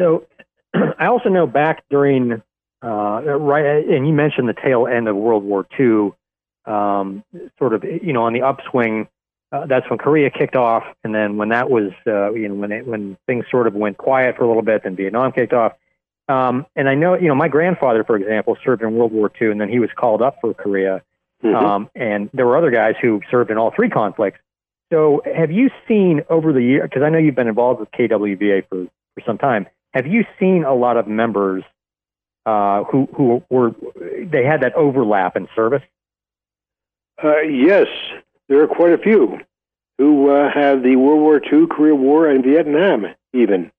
[0.00, 0.26] So
[0.98, 2.42] I also know back during
[2.84, 6.12] uh, right, and you mentioned the tail end of World War II,
[6.66, 7.24] um,
[7.58, 9.08] sort of you know on the upswing.
[9.50, 12.72] Uh, that's when Korea kicked off, and then when that was uh, you know when
[12.72, 15.72] it, when things sort of went quiet for a little bit, then Vietnam kicked off.
[16.28, 19.50] Um, and I know you know my grandfather, for example, served in World War II,
[19.50, 21.02] and then he was called up for Korea.
[21.42, 21.56] Mm-hmm.
[21.56, 24.40] Um, and there were other guys who served in all three conflicts.
[24.92, 26.82] So, have you seen over the year?
[26.82, 29.66] Because I know you've been involved with KWVA for for some time.
[29.92, 31.62] Have you seen a lot of members
[32.46, 33.74] uh, who who were
[34.24, 35.82] they had that overlap in service?
[37.22, 37.86] Uh, yes,
[38.48, 39.38] there are quite a few
[39.98, 43.06] who uh, have the World War II, Korea War, and Vietnam.
[43.32, 43.70] Even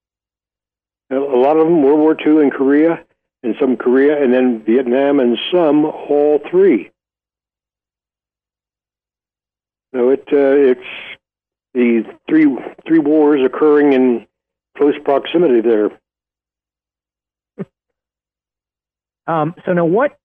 [1.10, 3.04] a lot of them World War II and Korea,
[3.42, 6.90] and some Korea, and then Vietnam, and some all three.
[9.94, 10.80] So it uh, it's
[11.74, 12.56] the three
[12.86, 14.26] three wars occurring in
[14.76, 15.90] close proximity there.
[19.26, 20.18] Um, so now what?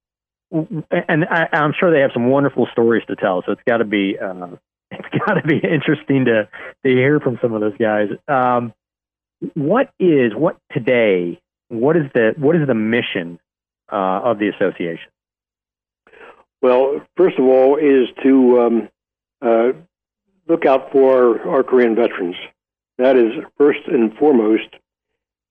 [0.52, 3.41] And I, am sure they have some wonderful stories to tell.
[3.45, 4.47] So it's got to be uh,
[4.91, 6.47] it's got to be interesting to
[6.86, 8.10] to hear from some of those guys.
[8.28, 8.74] Um,
[9.54, 11.41] what is what today?
[11.70, 13.39] What is the what is the mission
[13.91, 15.10] uh, of the association?
[16.62, 18.89] Well, first of all, is to um,
[19.41, 19.72] uh,
[20.47, 22.36] look out for our, our Korean veterans.
[22.97, 24.68] That is first and foremost.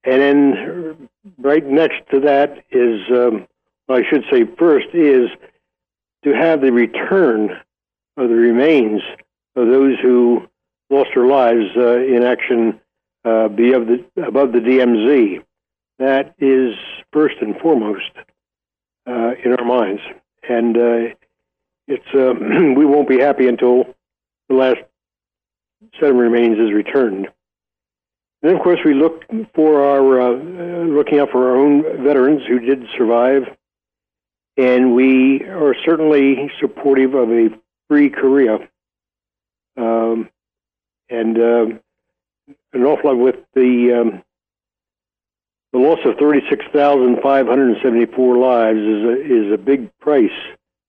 [0.05, 1.09] And then
[1.39, 3.47] right next to that is, um,
[3.89, 5.29] I should say first, is
[6.25, 7.51] to have the return
[8.16, 9.03] of the remains
[9.57, 10.47] of those who
[10.91, 12.81] lost their lives uh, in action
[13.25, 15.43] uh, above, the, above the DMZ.
[15.99, 16.75] That is
[17.12, 18.11] first and foremost
[19.07, 20.01] uh, in our minds.
[20.49, 21.14] And uh,
[21.87, 22.35] it's uh,
[22.77, 23.95] we won't be happy until
[24.49, 24.79] the last
[25.99, 27.29] set of remains is returned.
[28.43, 29.24] And of course, we look
[29.55, 30.34] for our uh,
[30.84, 33.43] looking out for our own veterans who did survive,
[34.57, 37.51] and we are certainly supportive of a
[37.88, 38.59] free Korea,
[39.76, 40.30] um,
[41.11, 41.66] and uh,
[42.72, 44.22] an awful lot with the um,
[45.74, 49.59] the loss of thirty six thousand five hundred seventy four lives is a, is a
[49.59, 50.30] big price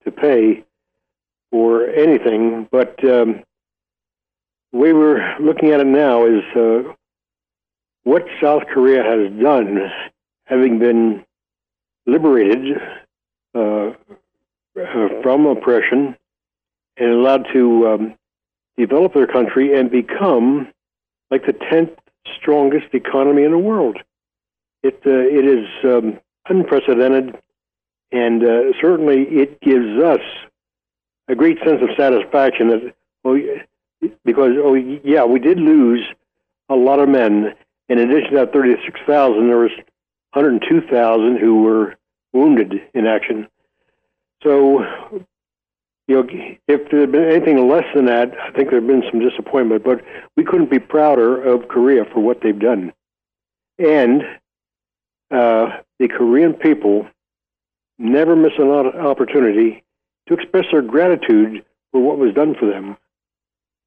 [0.06, 0.64] to pay
[1.52, 3.44] for anything, but um,
[4.72, 6.94] the way we're looking at it now is uh,
[8.04, 9.92] what South Korea has done,
[10.46, 11.24] having been
[12.06, 12.78] liberated
[13.54, 13.92] uh,
[14.80, 16.16] uh, from oppression
[16.98, 18.16] and allowed to um,
[18.78, 20.68] develop their country and become
[21.30, 21.96] like the 10th
[22.40, 23.98] strongest economy in the world.
[24.84, 27.38] It, uh, it is um, unprecedented,
[28.12, 30.22] and uh, certainly it gives us
[31.28, 33.40] a great sense of satisfaction that, well,
[34.26, 36.06] because, oh, yeah, we did lose
[36.68, 37.54] a lot of men
[37.90, 39.72] in addition to that 36,000, there was
[40.34, 41.96] 102,000 who were
[42.34, 43.48] wounded in action.
[44.44, 44.82] So,
[46.08, 46.28] you know,
[46.68, 49.84] if there had been anything less than that, I think there had been some disappointment.
[49.84, 50.04] But
[50.36, 52.94] we couldn't be prouder of Korea for what they've done.
[53.78, 54.24] And
[55.30, 57.08] uh, the Korean people
[57.98, 59.84] never miss an opportunity
[60.28, 62.98] to express their gratitude for what was done for them.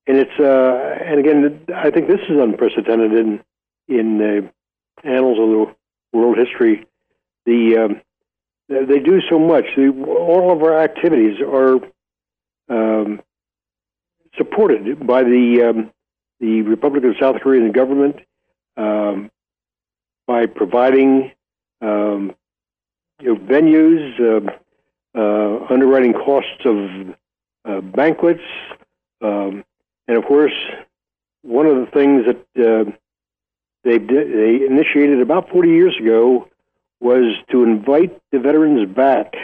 [0.06, 3.42] And it's uh, and again, I think this is unprecedented in
[3.88, 4.50] in the
[5.02, 6.86] annals of the world history.
[7.46, 8.00] The um,
[8.68, 9.64] they do so much.
[9.76, 11.78] The, all of our activities are
[12.68, 13.20] um,
[14.36, 15.90] supported by the um,
[16.40, 18.16] the Republic of South Korean government
[18.76, 19.30] um,
[20.26, 21.32] by providing
[21.80, 22.34] um,
[23.20, 27.14] you know, venues, uh, uh, underwriting costs of
[27.66, 28.42] uh, banquets,
[29.20, 30.52] and of course,
[31.42, 32.90] one of the things that uh,
[33.84, 36.48] they did, they initiated about 40 years ago
[37.00, 39.34] was to invite the veterans back,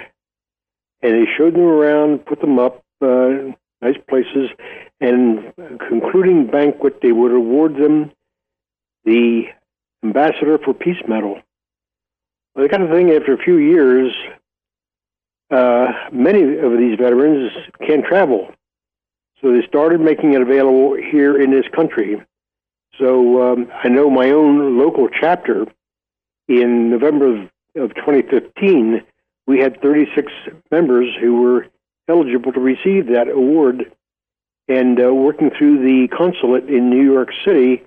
[1.02, 4.48] and they showed them around, put them up uh, nice places,
[5.00, 5.52] and
[5.88, 8.12] concluding banquet, they would award them
[9.04, 9.44] the
[10.02, 11.38] Ambassador for Peace Medal.
[12.54, 14.12] Well, the kind of thing after a few years,
[15.50, 17.52] uh, many of these veterans
[17.86, 18.52] can't travel.
[19.40, 22.22] So they started making it available here in this country.
[23.00, 25.66] So um, I know my own local chapter
[26.48, 29.02] in November of, of 2015,
[29.46, 30.30] we had 36
[30.70, 31.66] members who were
[32.08, 33.90] eligible to receive that award.
[34.68, 37.82] And uh, working through the consulate in New York City,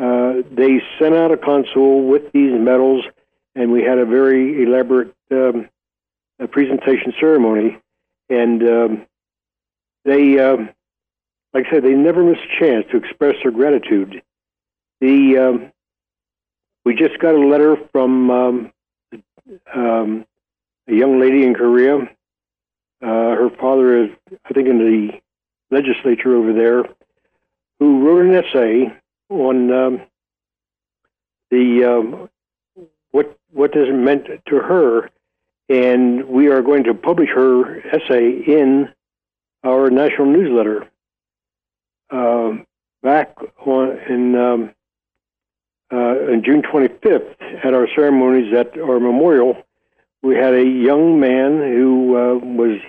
[0.00, 3.04] uh, they sent out a consul with these medals,
[3.56, 5.68] and we had a very elaborate um,
[6.38, 7.78] a presentation ceremony.
[8.30, 9.06] And um,
[10.04, 10.70] they, um,
[11.52, 14.22] like I said, they never miss a chance to express their gratitude
[15.04, 15.72] the um,
[16.86, 18.72] we just got a letter from um,
[19.74, 20.26] um,
[20.88, 21.96] a young lady in Korea.
[23.02, 24.10] Uh, her father is,
[24.46, 25.20] I think, in the
[25.70, 26.84] legislature over there,
[27.78, 28.92] who wrote an essay
[29.28, 30.00] on um,
[31.50, 32.30] the um,
[33.10, 35.10] what what this meant to her,
[35.68, 38.88] and we are going to publish her essay in
[39.64, 40.88] our national newsletter.
[42.10, 42.52] Uh,
[43.02, 43.36] back
[43.66, 44.74] on in um,
[45.90, 49.56] on June 25th, at our ceremonies at our memorial,
[50.22, 52.80] we had a young man who uh, was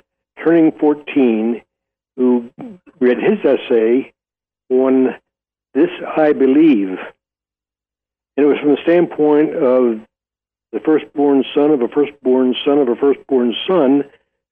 [0.43, 1.61] turning 14
[2.15, 2.49] who
[2.99, 4.13] read his essay
[4.69, 5.15] on
[5.73, 6.97] This I Believe.
[8.37, 9.99] And it was from the standpoint of
[10.71, 14.03] the firstborn son of a firstborn son of a firstborn son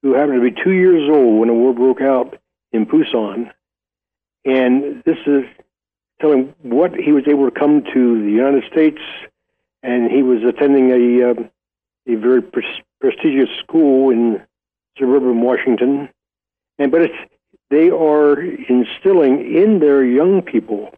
[0.01, 2.37] who happened to be two years old when the war broke out
[2.71, 3.51] in Pusan.
[4.45, 5.45] And this is
[6.24, 8.99] what he was able to come to the United States,
[9.82, 11.34] and he was attending a uh,
[12.07, 14.41] a very pre- prestigious school in
[14.97, 16.09] suburban Washington.
[16.80, 17.32] And but it's
[17.69, 20.93] they are instilling in their young people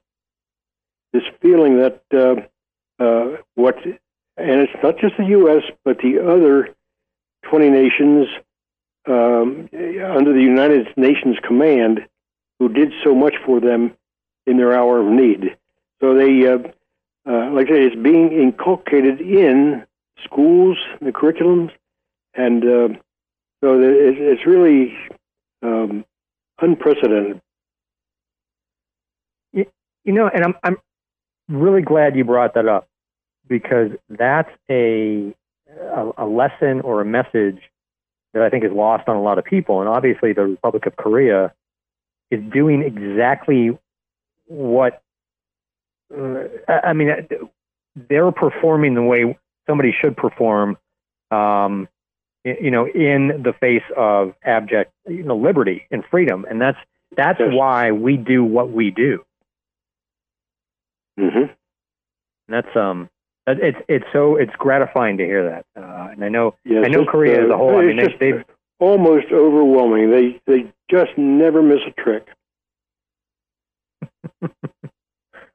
[1.14, 2.36] this feeling that uh,
[3.02, 6.76] uh, what, and it's not just the U.S., but the other
[7.50, 8.28] 20 nations
[9.08, 12.02] um, under the United Nations command
[12.60, 13.96] who did so much for them
[14.46, 15.56] in their hour of need.
[16.02, 16.60] So they, uh,
[17.28, 19.86] uh, like I say, it's being inculcated in
[20.24, 21.72] schools, the curriculums,
[22.34, 23.00] and uh,
[23.64, 24.94] so it's really
[25.64, 26.06] um,
[26.62, 27.42] unprecedented.
[29.54, 29.66] You,
[30.04, 30.78] you know, and I'm I'm
[31.48, 32.88] really glad you brought that up
[33.48, 35.34] because that's a,
[35.70, 37.60] a a lesson or a message
[38.34, 39.80] that I think is lost on a lot of people.
[39.80, 41.54] And obviously, the Republic of Korea
[42.30, 43.78] is doing exactly
[44.48, 45.02] what
[46.16, 47.10] uh, I mean.
[48.10, 49.38] They're performing the way
[49.68, 50.78] somebody should perform.
[51.32, 51.88] Um,
[52.44, 56.78] you know, in the face of abject, you know, liberty and freedom, and that's
[57.16, 59.24] that's why we do what we do.
[61.20, 61.52] Mm-hmm.
[62.48, 63.10] That's um,
[63.48, 67.06] it's it's so it's gratifying to hear that, uh, and I know yes, I know
[67.06, 67.78] Korea uh, as a whole.
[67.78, 68.46] I mean, they, they've
[68.80, 70.12] almost overwhelming.
[70.12, 72.28] They they just never miss a trick.
[74.42, 74.52] but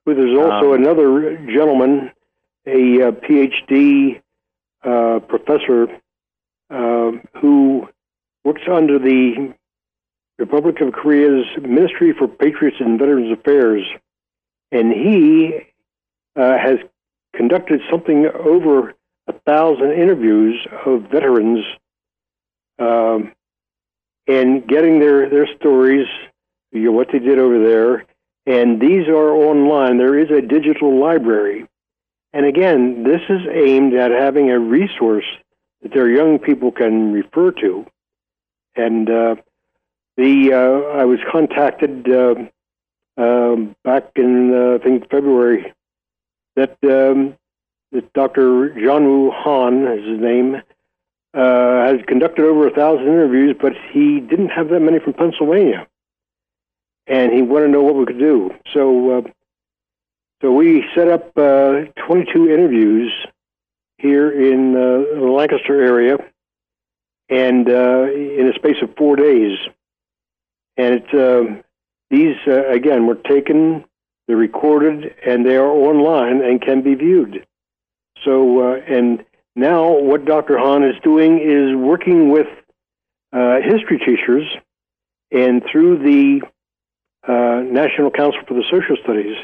[0.04, 2.10] there's also um, another gentleman,
[2.66, 4.20] a, a uh, PhD
[4.84, 5.88] uh, professor
[6.70, 7.88] uh, who
[8.44, 9.54] works under the
[10.38, 13.84] Republic of Korea's Ministry for Patriots and Veterans Affairs,
[14.72, 15.60] and he
[16.36, 16.78] uh, has
[17.34, 18.94] conducted something over
[19.26, 21.64] a thousand interviews of veterans
[22.78, 23.32] um,
[24.26, 26.06] and getting their, their stories,
[26.72, 28.06] you know, what they did over there.
[28.46, 29.98] And these are online.
[29.98, 31.66] There is a digital library.
[32.32, 35.26] And again, this is aimed at having a resource
[35.82, 37.86] that their young people can refer to.
[38.76, 39.36] And uh,
[40.16, 45.72] the uh, I was contacted uh, back in uh, I think February
[46.56, 47.36] that um,
[47.92, 48.70] that Dr.
[48.70, 50.62] Jongwoo Han is his name
[51.34, 55.86] uh, has conducted over a thousand interviews, but he didn't have that many from Pennsylvania,
[57.06, 58.54] and he wanted to know what we could do.
[58.72, 59.18] So.
[59.18, 59.22] Uh,
[60.42, 63.12] so we set up 22 interviews
[64.00, 66.16] here in uh, the Lancaster area,
[67.28, 69.58] and uh, in a space of four days.
[70.76, 71.62] And it, uh,
[72.08, 73.84] these uh, again were taken,
[74.26, 77.46] they're recorded, and they are online and can be viewed.
[78.24, 79.24] So, uh, and
[79.54, 80.58] now what Dr.
[80.58, 82.48] Han is doing is working with
[83.32, 84.46] uh, history teachers,
[85.30, 86.40] and through the
[87.28, 89.36] National Council for the Social Studies,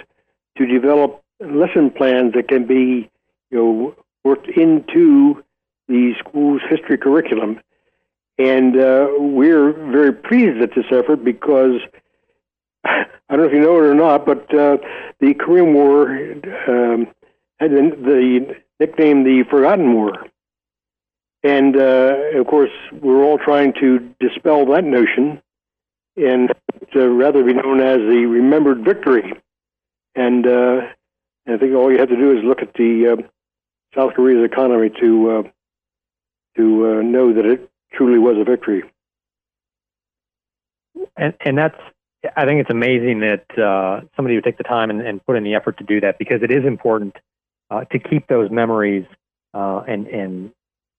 [0.59, 3.11] to develop lesson plans that can be,
[3.51, 5.43] you know, worked into
[5.89, 7.61] the school's history curriculum.
[8.39, 11.81] And uh, we're very pleased at this effort because
[12.85, 14.79] I don't know if you know it or not, but uh,
[15.21, 16.11] the Korean War
[16.69, 17.09] um,
[17.59, 20.27] had the, the nickname the Forgotten War.
[21.43, 25.41] And uh, of course, we're all trying to dispel that notion
[26.17, 26.51] and
[26.93, 29.33] to rather be known as the Remembered Victory.
[30.15, 30.81] And uh,
[31.47, 33.23] I think all you have to do is look at the uh,
[33.95, 35.43] South Korea's economy to uh,
[36.57, 38.83] to uh, know that it truly was a victory.
[41.17, 41.79] And and that's
[42.37, 45.45] I think it's amazing that uh, somebody would take the time and, and, put in
[45.45, 47.17] the effort to do that because it is important
[47.71, 49.07] uh, to keep those memories
[49.55, 50.53] uh, and and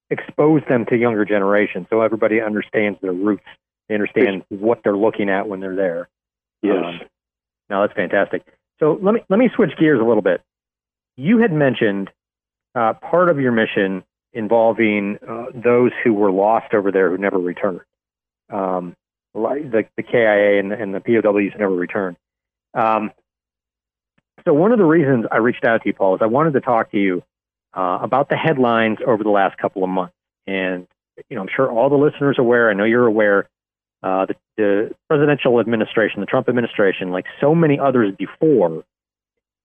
[0.10, 3.44] expose them to younger generations so everybody understands their roots.
[3.90, 6.10] They understand what they're looking at when they're there.
[6.62, 6.84] Yes.
[6.84, 7.00] Um,
[7.70, 8.44] now that's fantastic.
[8.80, 10.42] So let me let me switch gears a little bit.
[11.16, 12.10] You had mentioned
[12.76, 17.40] uh, part of your mission involving uh, those who were lost over there who never
[17.40, 17.82] returned.
[18.52, 18.96] Um,
[19.34, 22.18] the, the KIA and, and the POWs never returned.
[22.74, 23.12] Um,
[24.46, 26.62] so one of the reasons I reached out to you, Paul, is I wanted to
[26.62, 27.24] talk to you
[27.76, 30.14] uh, about the headlines over the last couple of months.
[30.46, 30.88] And
[31.30, 32.70] you know, I'm sure all the listeners are aware.
[32.70, 33.50] I know you're aware.
[34.08, 38.86] Uh, the, the, presidential administration, the Trump administration, like so many others before,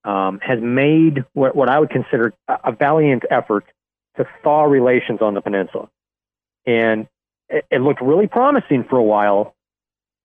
[0.04, 3.64] um, has made what, what I would consider a, a valiant effort
[4.16, 5.88] to thaw relations on the peninsula.
[6.66, 7.06] And
[7.48, 9.54] it, it looked really promising for a while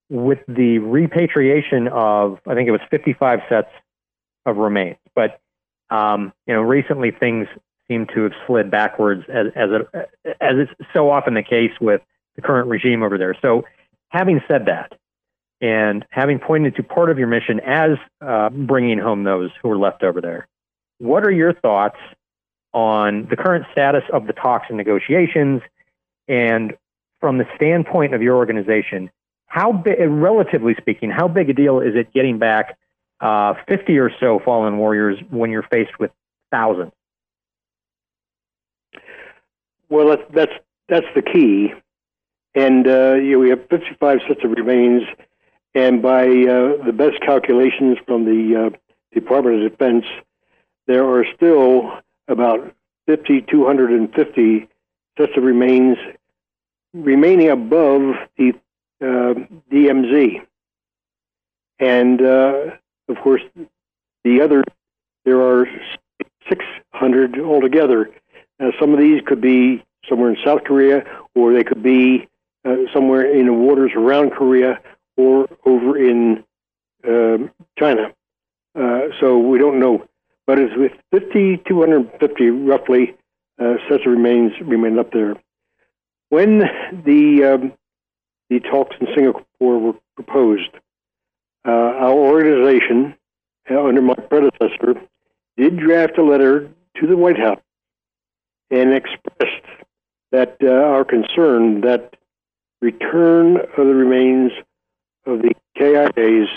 [0.09, 3.69] with the repatriation of, I think it was 55 sets
[4.47, 4.97] of remains.
[5.13, 5.39] But
[5.91, 7.47] um, you know, recently things
[7.87, 10.09] seem to have slid backwards, as as, it,
[10.41, 12.01] as is so often the case with
[12.35, 13.35] the current regime over there.
[13.41, 13.63] So,
[14.09, 14.97] having said that,
[15.61, 17.91] and having pointed to part of your mission as
[18.21, 20.47] uh, bringing home those who are left over there,
[20.99, 21.97] what are your thoughts
[22.73, 25.61] on the current status of the talks and negotiations,
[26.27, 26.73] and
[27.19, 29.09] from the standpoint of your organization,
[29.47, 32.77] how relatively speaking, how big a deal is it getting back
[33.21, 36.11] uh, 50 or so fallen warriors when you're faced with
[36.51, 36.91] thousands?
[39.89, 40.51] Well, that's that's,
[40.89, 41.73] that's the key.
[42.57, 45.03] And uh, we have 55 sets of remains,
[45.75, 48.77] and by uh, the best calculations from the uh,
[49.13, 50.05] Department of Defense,
[50.87, 52.73] there are still about
[53.05, 54.67] 50, 250
[55.19, 55.99] sets of remains
[56.95, 58.53] remaining above the
[59.01, 59.35] uh,
[59.71, 60.41] DMZ.
[61.77, 62.71] And uh,
[63.07, 63.43] of course,
[64.23, 64.63] the other,
[65.25, 65.67] there are
[66.49, 68.09] 600 altogether.
[68.59, 71.05] Now, some of these could be somewhere in South Korea,
[71.35, 72.27] or they could be
[72.67, 74.79] uh, somewhere in the waters around Korea,
[75.15, 76.43] or over in
[77.07, 77.37] uh,
[77.79, 78.13] China.
[78.77, 80.05] Uh, so we don't know.
[80.45, 83.15] But it's with 50, 250 roughly
[83.59, 85.35] uh, of remains remain up there.
[86.29, 86.59] When
[87.05, 87.73] the um,
[88.49, 90.69] the talks in Singapore were proposed,
[91.65, 93.15] uh, our organization,
[93.69, 95.01] uh, under my predecessor,
[95.57, 97.59] did draft a letter to the White House
[98.69, 99.65] and expressed
[100.31, 102.15] that uh, our concern that
[102.81, 104.51] return of the remains
[105.25, 106.47] of the KIAs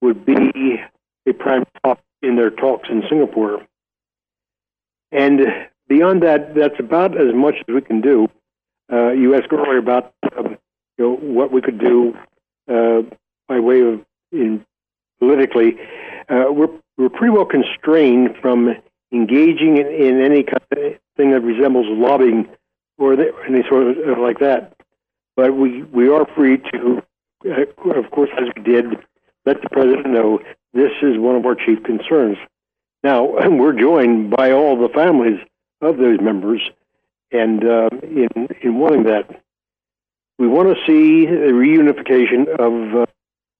[0.00, 0.80] would be
[1.26, 3.66] a prime topic in their talks in Singapore.
[5.10, 5.40] And
[5.88, 8.28] beyond that, that's about as much as we can do.
[8.92, 10.56] Uh, you asked earlier about um,
[10.98, 12.16] you know, what we could do
[12.70, 13.02] uh,
[13.48, 14.64] by way of in
[15.18, 15.78] politically,
[16.28, 18.74] uh, we're we're pretty well constrained from
[19.12, 20.78] engaging in, in any kind of
[21.16, 22.48] thing that resembles lobbying
[22.98, 24.74] or the, any sort of like that.
[25.36, 27.02] But we we are free to,
[27.46, 28.86] uh, of course, as we did,
[29.46, 30.40] let the president know
[30.74, 32.36] this is one of our chief concerns.
[33.02, 35.40] Now we're joined by all the families
[35.80, 36.60] of those members,
[37.30, 39.42] and uh, in in wanting that,
[40.38, 43.06] we want to see a reunification of uh,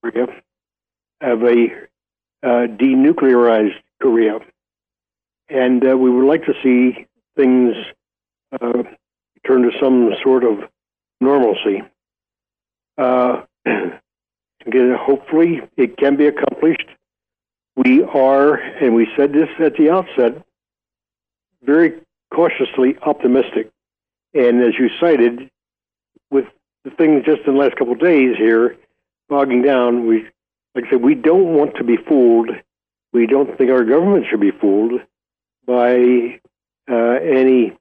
[0.03, 0.27] Korea
[1.23, 1.69] of a
[2.43, 4.41] uh, denuclearized Korea.
[5.49, 7.07] And uh, we would like to see
[7.37, 7.75] things
[8.61, 8.83] uh,
[9.47, 10.59] turn to some sort of
[11.23, 11.83] normalcy.
[12.99, 16.89] Uh, again, hopefully, it can be accomplished.
[17.77, 20.45] We are, and we said this at the outset,
[21.63, 22.01] very
[22.35, 23.71] cautiously optimistic.
[24.35, 25.51] And as you cited,
[26.31, 26.47] with
[26.85, 28.77] the things just in the last couple of days here
[29.29, 30.27] bogging down, we
[30.75, 32.51] like I said, we don't want to be fooled.
[33.13, 35.03] We don't think our government should be fooled
[35.67, 36.41] by
[36.91, 37.77] uh, any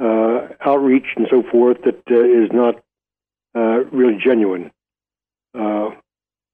[0.00, 2.82] uh, outreach and so forth that uh, is not
[3.54, 4.70] uh, really genuine.
[5.54, 5.90] Uh,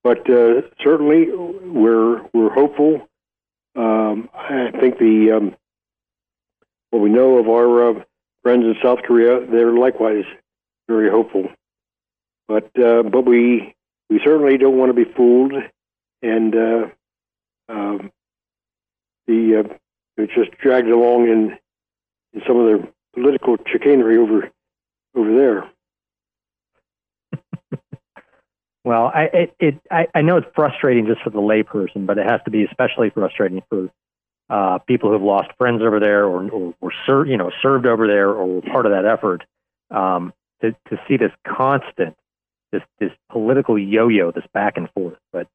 [0.02, 3.08] but uh, certainly, we're we're hopeful.
[3.76, 5.56] Um, I think the um,
[6.90, 8.04] what we know of our
[8.42, 10.24] friends in South Korea, they're likewise
[10.88, 11.48] very hopeful.
[12.48, 13.74] But but we
[14.08, 15.52] we certainly don't want to be fooled,
[16.22, 16.54] and
[17.68, 18.10] um,
[19.26, 19.78] the
[20.16, 21.58] it's just dragged along in
[22.32, 24.50] in some of their political chicanery over
[25.14, 25.70] over there.
[28.84, 32.26] well, I it, it I, I know it's frustrating just for the layperson, but it
[32.28, 33.90] has to be especially frustrating for
[34.50, 38.06] uh, people who've lost friends over there or or, or ser- you know served over
[38.06, 39.44] there or were part of that effort
[39.90, 42.16] um, to to see this constant
[42.72, 45.18] this this political yo-yo, this back and forth.
[45.32, 45.48] But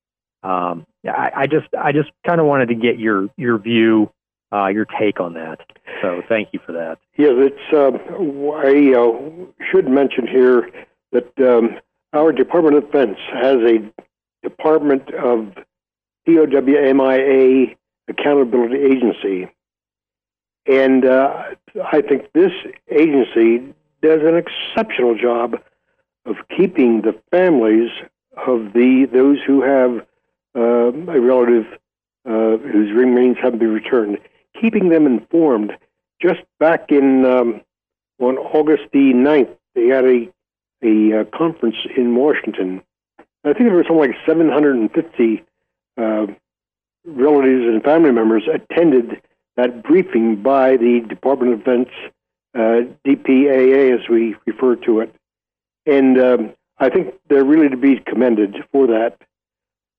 [0.43, 4.11] um, I, I just I just kind of wanted to get your your view,
[4.53, 5.59] uh, your take on that.
[6.01, 6.99] So thank you for that.
[7.17, 7.95] Yeah, it's um,
[8.53, 10.69] I uh, should mention here
[11.11, 11.79] that um,
[12.13, 13.79] our Department of Defense has a
[14.43, 15.53] Department of
[16.27, 17.75] POWMIA
[18.07, 19.49] Accountability Agency,
[20.65, 21.55] And uh,
[21.91, 22.51] I think this
[22.91, 25.55] agency does an exceptional job
[26.25, 27.89] of keeping the families
[28.47, 30.05] of the those who have
[30.55, 31.65] uh, a relative
[32.25, 34.17] uh, whose remains haven't been returned,
[34.59, 35.73] keeping them informed.
[36.21, 37.61] Just back in um,
[38.19, 40.29] on August the 9th, they had a
[40.83, 42.81] a uh, conference in Washington.
[43.45, 45.43] I think there were something like 750
[45.97, 46.27] uh,
[47.05, 49.21] relatives and family members attended
[49.55, 51.89] that briefing by the Department of Defense,
[52.55, 55.15] uh, DPAA as we refer to it.
[55.85, 59.17] And um, I think they're really to be commended for that.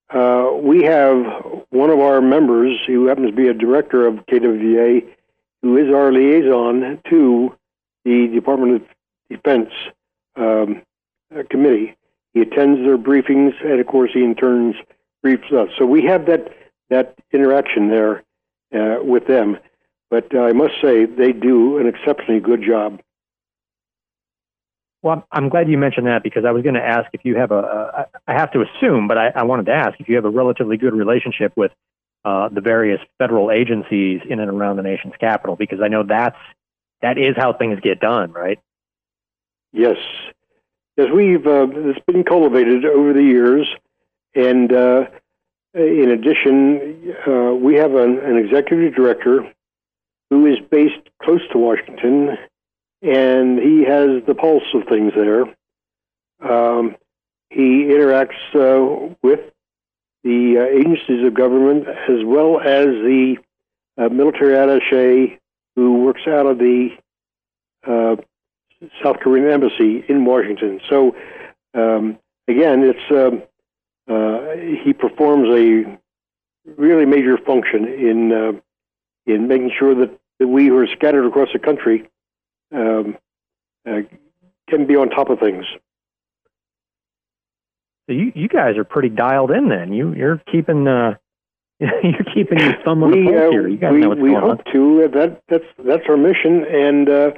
[0.09, 1.25] Uh, we have
[1.69, 5.05] one of our members who happens to be a director of KWVA,
[5.61, 7.55] who is our liaison to
[8.03, 8.81] the Department of
[9.29, 9.69] Defense
[10.35, 10.83] um,
[11.35, 11.95] uh, committee.
[12.33, 14.75] He attends their briefings, and of course, he in turns
[15.23, 15.69] briefs us.
[15.77, 16.53] So we have that
[16.89, 18.23] that interaction there
[18.75, 19.57] uh, with them.
[20.11, 23.01] But I must say, they do an exceptionally good job.
[25.05, 27.51] Well, I'm glad you mentioned that because I was going to ask if you have
[27.51, 30.25] a, a I have to assume, but I, I wanted to ask if you have
[30.25, 31.71] a relatively good relationship with
[32.25, 36.39] uh, the various federal agencies in and around the nation's capital, because I know that's
[37.03, 38.57] that is how things get done, right?
[39.71, 39.97] Yes,
[40.97, 43.67] yes, we've uh, it's been cultivated over the years,
[44.33, 45.05] and uh,
[45.75, 49.53] in addition, uh, we have an, an, executive director
[50.31, 52.39] who is based close to Washington,
[53.05, 55.43] and he has the pulse of things there.
[56.41, 56.95] Um,
[57.49, 59.41] he interacts uh, with
[60.23, 63.37] the uh, agencies of government as well as the
[63.97, 65.39] uh, military attache
[65.75, 66.89] who works out of the
[67.87, 68.15] uh,
[69.03, 70.81] South Korean embassy in Washington.
[70.89, 71.15] So,
[71.75, 73.43] um, again, it's um,
[74.11, 75.99] uh, he performs a
[76.75, 78.51] really major function in uh,
[79.27, 82.07] in making sure that, that, we who are scattered across the country
[82.75, 83.17] um,
[83.87, 84.01] uh,
[84.69, 85.65] can be on top of things.
[88.07, 89.69] So you you guys are pretty dialed in.
[89.69, 91.15] Then you you're keeping uh,
[91.79, 93.67] you're keeping your thumb on we, the pulse here.
[93.67, 94.73] You guys we, know what's we going hope on.
[94.73, 95.09] to.
[95.13, 97.31] That that's that's our mission, and uh,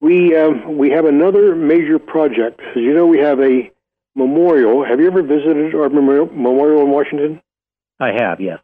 [0.00, 2.60] we um, we have another major project.
[2.60, 3.70] As you know, we have a
[4.14, 4.84] memorial.
[4.84, 7.40] Have you ever visited our memorial, memorial in Washington?
[8.00, 8.58] I have, yes.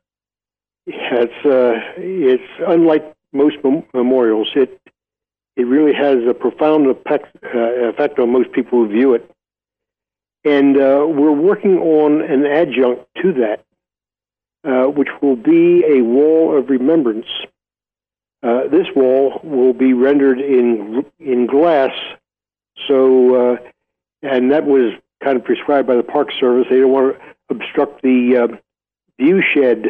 [0.87, 4.51] Yeah, it's uh, it's unlike most mem- memorials.
[4.55, 4.81] It
[5.57, 9.31] it really has a profound effect, uh, effect on most people who view it.
[10.45, 13.65] And uh, we're working on an adjunct to that,
[14.65, 17.27] uh, which will be a wall of remembrance.
[18.43, 21.93] Uh, this wall will be rendered in in glass,
[22.87, 23.57] so uh,
[24.23, 24.93] and that was
[25.23, 26.67] kind of prescribed by the Park Service.
[26.69, 28.57] They don't want to obstruct the uh,
[29.19, 29.87] view shed.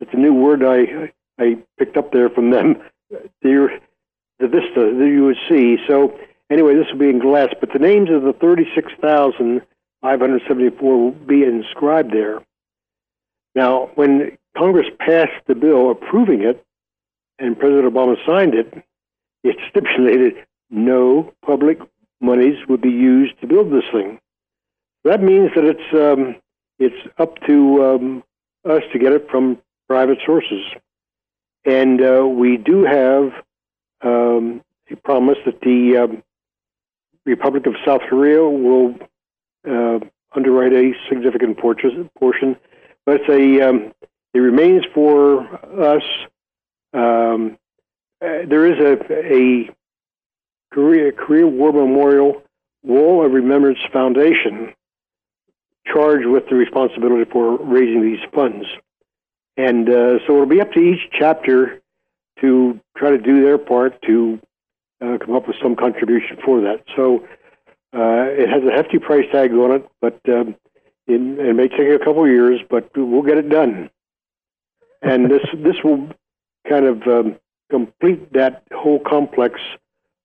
[0.00, 2.82] It's a new word I I picked up there from them.
[3.42, 3.80] The,
[4.42, 5.78] the vista that you would see.
[5.88, 6.18] So
[6.50, 12.12] anyway, this will be in glass, but the names of the 36,574 will be inscribed
[12.12, 12.42] there.
[13.54, 16.64] Now, when Congress passed the bill approving it,
[17.38, 18.72] and President Obama signed it,
[19.44, 20.34] it stipulated
[20.70, 21.78] no public
[22.20, 24.18] monies would be used to build this thing.
[25.04, 26.34] That means that it's um,
[26.78, 28.24] it's up to um,
[28.68, 30.64] us to get it from private sources,
[31.64, 33.32] and uh, we do have
[34.02, 36.22] um, a promise that the um,
[37.24, 38.94] Republic of South Korea will
[39.68, 40.00] uh,
[40.34, 42.56] underwrite a significant portion,
[43.06, 43.92] but a um,
[44.34, 45.42] it remains for
[45.80, 46.02] us.
[46.94, 47.58] Um,
[48.20, 49.70] uh, there is a, a
[50.72, 52.42] Korea Korea War Memorial
[52.82, 54.72] Wall of Remembrance Foundation
[55.86, 58.66] charged with the responsibility for raising these funds.
[59.56, 61.81] And uh, so it'll be up to each chapter
[62.40, 64.40] to try to do their part to
[65.00, 66.84] uh, come up with some contribution for that.
[66.96, 67.26] So
[67.94, 70.56] uh, it has a hefty price tag on it, but um,
[71.06, 73.90] it, it, may take a couple of years, but we'll get it done.
[75.02, 76.08] And this this will
[76.68, 77.36] kind of um,
[77.70, 79.60] complete that whole complex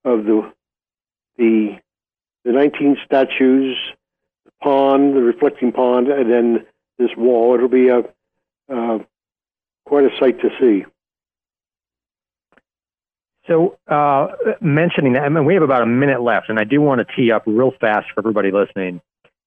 [0.06, 0.52] of the
[1.38, 1.78] the
[2.46, 3.76] the 19 statues
[4.46, 6.66] the pond, the reflecting pond, and then
[6.98, 7.56] this wall.
[7.56, 8.00] It'll be a
[8.74, 9.00] uh,
[9.86, 10.86] quite a sight to see.
[13.48, 14.28] So, uh,
[14.60, 17.16] mentioning that, I mean, we have about a minute left, and I do want to
[17.16, 19.02] tee up real fast for everybody listening.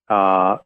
[0.09, 0.59] Uh,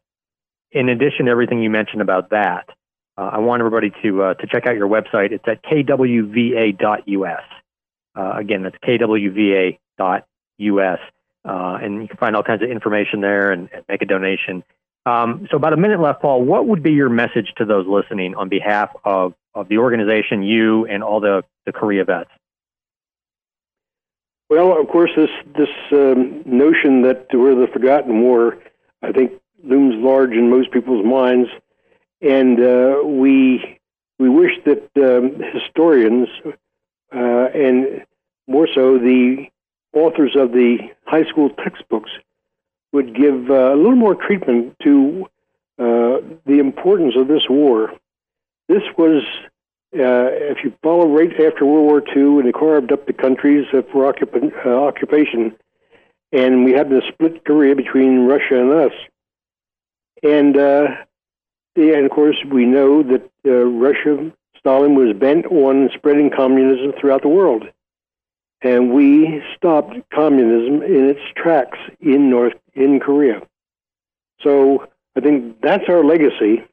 [0.71, 2.69] in addition to everything you mentioned about that,
[3.17, 5.31] uh, I want everybody to uh, to check out your website.
[5.31, 7.43] It's at kwva.us.
[8.15, 9.77] Uh, again, that's kwva.us.
[11.47, 14.63] Uh, and you can find all kinds of information there and, and make a donation.
[15.05, 16.43] Um, so, about a minute left, Paul.
[16.43, 20.85] What would be your message to those listening on behalf of, of the organization, you,
[20.85, 22.29] and all the, the Korea vets?
[24.55, 28.57] Well, of course, this this um, notion that we're the forgotten war,
[29.01, 29.33] I think,
[29.65, 31.49] looms large in most people's minds,
[32.21, 33.77] and uh, we
[34.17, 36.29] we wish that um, historians
[37.13, 38.05] uh, and
[38.47, 39.47] more so the
[39.91, 42.11] authors of the high school textbooks
[42.93, 45.25] would give uh, a little more treatment to
[45.79, 47.91] uh, the importance of this war.
[48.69, 49.21] This was,
[49.95, 53.65] uh, if you follow right after World War II, and they carved up the countries
[53.91, 55.55] for uh, occupation,
[56.31, 58.93] and we had the split Korea between Russia and us.
[60.23, 60.87] And, uh,
[61.75, 66.93] yeah, and of course, we know that uh, Russia, Stalin was bent on spreading communism
[66.99, 67.65] throughout the world
[68.65, 73.41] and we stopped communism in its tracks in North in Korea.
[74.41, 76.63] So I think that's our legacy,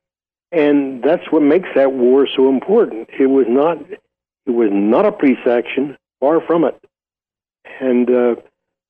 [0.53, 3.09] and that's what makes that war so important.
[3.19, 3.79] It was not
[4.47, 6.79] it was not a peace action, far from it.
[7.81, 8.35] And uh,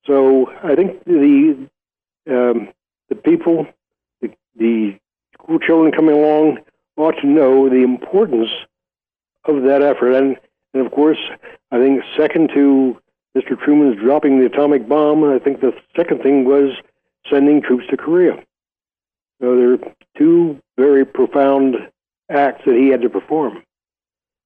[0.05, 1.69] so I think the
[2.29, 2.69] um,
[3.09, 3.67] the people,
[4.21, 4.99] the, the
[5.33, 6.59] school children coming along,
[6.97, 8.49] ought to know the importance
[9.45, 10.13] of that effort.
[10.13, 10.37] And
[10.73, 11.19] and of course,
[11.71, 12.99] I think second to
[13.37, 13.59] Mr.
[13.59, 16.75] Truman's dropping the atomic bomb, I think the second thing was
[17.29, 18.43] sending troops to Korea.
[19.43, 19.79] So there are
[20.17, 21.75] two very profound
[22.29, 23.61] acts that he had to perform.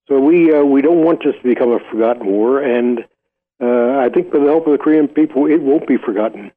[0.07, 3.05] So we uh, we don't want this to become a forgotten war, and
[3.61, 6.51] uh, I think with the help of the Korean people, it won't be forgotten.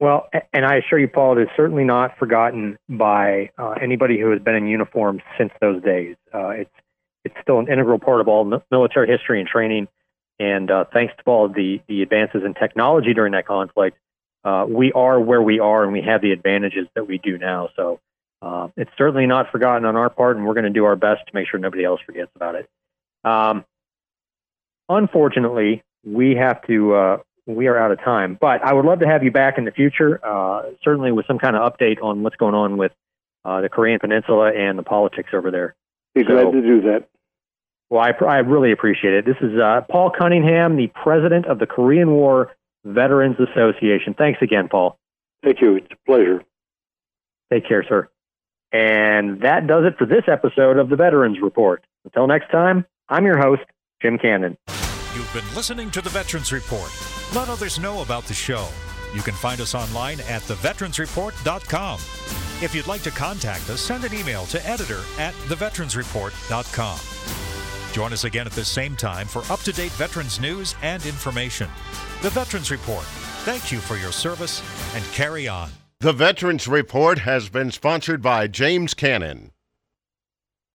[0.00, 4.30] Well, and I assure you, Paul, it is certainly not forgotten by uh, anybody who
[4.30, 6.16] has been in uniform since those days.
[6.34, 6.74] Uh, it's
[7.24, 9.86] it's still an integral part of all military history and training.
[10.40, 13.96] And uh, thanks to all the, the advances in technology during that conflict,
[14.44, 17.70] uh, we are where we are and we have the advantages that we do now.
[17.76, 18.00] So
[18.42, 21.26] uh, it's certainly not forgotten on our part, and we're going to do our best
[21.26, 22.68] to make sure nobody else forgets about it.
[23.24, 23.64] Um,
[24.88, 26.94] unfortunately, we have to.
[26.94, 27.16] Uh,
[27.46, 29.70] we are out of time, but I would love to have you back in the
[29.70, 32.92] future, uh, certainly with some kind of update on what's going on with
[33.44, 35.74] uh, the Korean Peninsula and the politics over there.
[36.14, 37.08] Be so, glad to do that.
[37.90, 39.26] Well, I, I really appreciate it.
[39.26, 42.50] This is uh, Paul Cunningham, the president of the Korean War
[42.84, 44.14] Veterans Association.
[44.16, 44.98] Thanks again, Paul.
[45.42, 45.76] Thank you.
[45.76, 46.42] It's a pleasure.
[47.52, 48.08] Take care, sir.
[48.72, 51.84] And that does it for this episode of the Veterans Report.
[52.04, 53.62] Until next time, I'm your host,
[54.02, 54.56] Jim Cannon.
[55.14, 56.90] You've been listening to the Veterans Report.
[57.34, 58.68] Let others know about the show.
[59.14, 62.00] You can find us online at theveteransreport.com.
[62.62, 67.43] If you'd like to contact us, send an email to editor at theveteransreport.com.
[67.94, 71.70] Join us again at the same time for up to date veterans news and information.
[72.22, 73.04] The Veterans Report.
[73.44, 74.64] Thank you for your service
[74.96, 75.70] and carry on.
[76.00, 79.52] The Veterans Report has been sponsored by James Cannon.